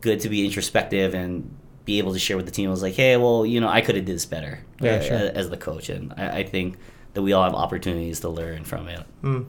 [0.00, 1.50] good to be introspective and
[1.84, 2.68] be able to share with the team.
[2.68, 5.00] I was like, "Hey, well, you know, I could have did this better Yeah, uh,
[5.02, 5.16] sure.
[5.34, 6.76] as the coach," and I, I think
[7.14, 9.00] that we all have opportunities to learn from it.
[9.24, 9.46] Mm.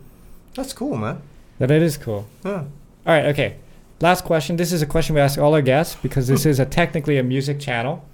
[0.55, 1.21] That's cool, man.
[1.59, 2.25] That it is cool.
[2.45, 2.51] Yeah.
[2.51, 2.65] All
[3.05, 3.55] right, okay.
[4.01, 4.55] Last question.
[4.55, 7.23] This is a question we ask all our guests because this is a technically a
[7.23, 8.05] music channel.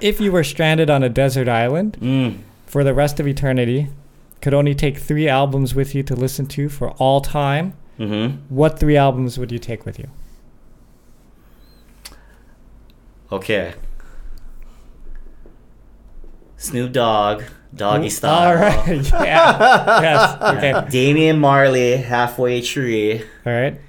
[0.00, 2.38] If you were stranded on a desert island Mm.
[2.66, 3.88] for the rest of eternity,
[4.40, 8.54] could only take three albums with you to listen to for all time, Mm-hmm.
[8.54, 10.08] what three albums would you take with you?
[13.32, 13.74] Okay.
[16.58, 17.42] Snoop Dogg,
[17.74, 18.48] Doggy Style.
[18.48, 18.86] All right.
[19.12, 20.00] Yeah.
[20.00, 20.56] yes.
[20.56, 20.86] Okay.
[20.90, 23.22] Damian Marley, Halfway Tree.
[23.44, 23.80] All right.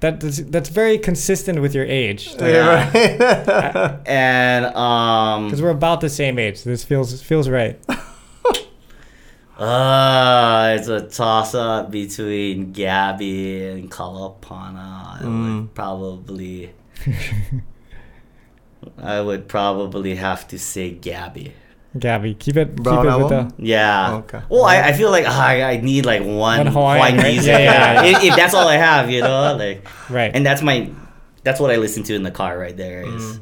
[0.00, 2.34] That, that's, that's very consistent with your age.
[2.38, 4.00] Yeah, right.
[4.06, 6.58] And um Because we're about the same age.
[6.58, 7.80] So this feels feels right.
[9.58, 15.20] Uh it's a toss up between Gabby and Kalapana.
[15.20, 15.60] I Mm.
[15.62, 16.72] would probably
[19.02, 21.52] I would probably have to say Gabby.
[21.98, 24.14] Gabby, keep it Brown keep it with the Yeah.
[24.16, 24.40] Okay.
[24.50, 27.32] Well, I, I feel like ah, I, I need like one, One Hawaiian, Hawaiian right?
[27.32, 27.48] music.
[27.48, 28.18] Yeah, yeah, yeah.
[28.18, 30.30] If, if that's all I have, you know, like, right.
[30.34, 30.90] and that's my,
[31.42, 33.40] that's what I listen to in the car right there is Mm.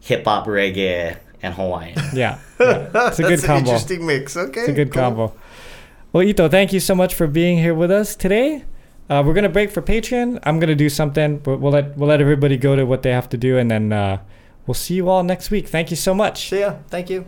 [0.00, 1.94] hip hop, reggae, and Hawaiian.
[2.12, 2.38] yeah.
[2.58, 3.08] yeah.
[3.08, 3.58] It's a good That's an combo.
[3.70, 4.36] interesting mix.
[4.36, 4.60] Okay.
[4.60, 5.02] It's a good cool.
[5.02, 5.32] combo.
[6.14, 8.64] Well, Ito, thank you so much for being here with us today.
[9.10, 10.38] Uh, we're gonna break for Patreon.
[10.44, 13.28] I'm gonna do something, but we'll let we'll let everybody go to what they have
[13.30, 14.18] to do, and then uh,
[14.64, 15.66] we'll see you all next week.
[15.66, 16.50] Thank you so much.
[16.50, 16.76] See ya.
[16.88, 17.26] Thank you.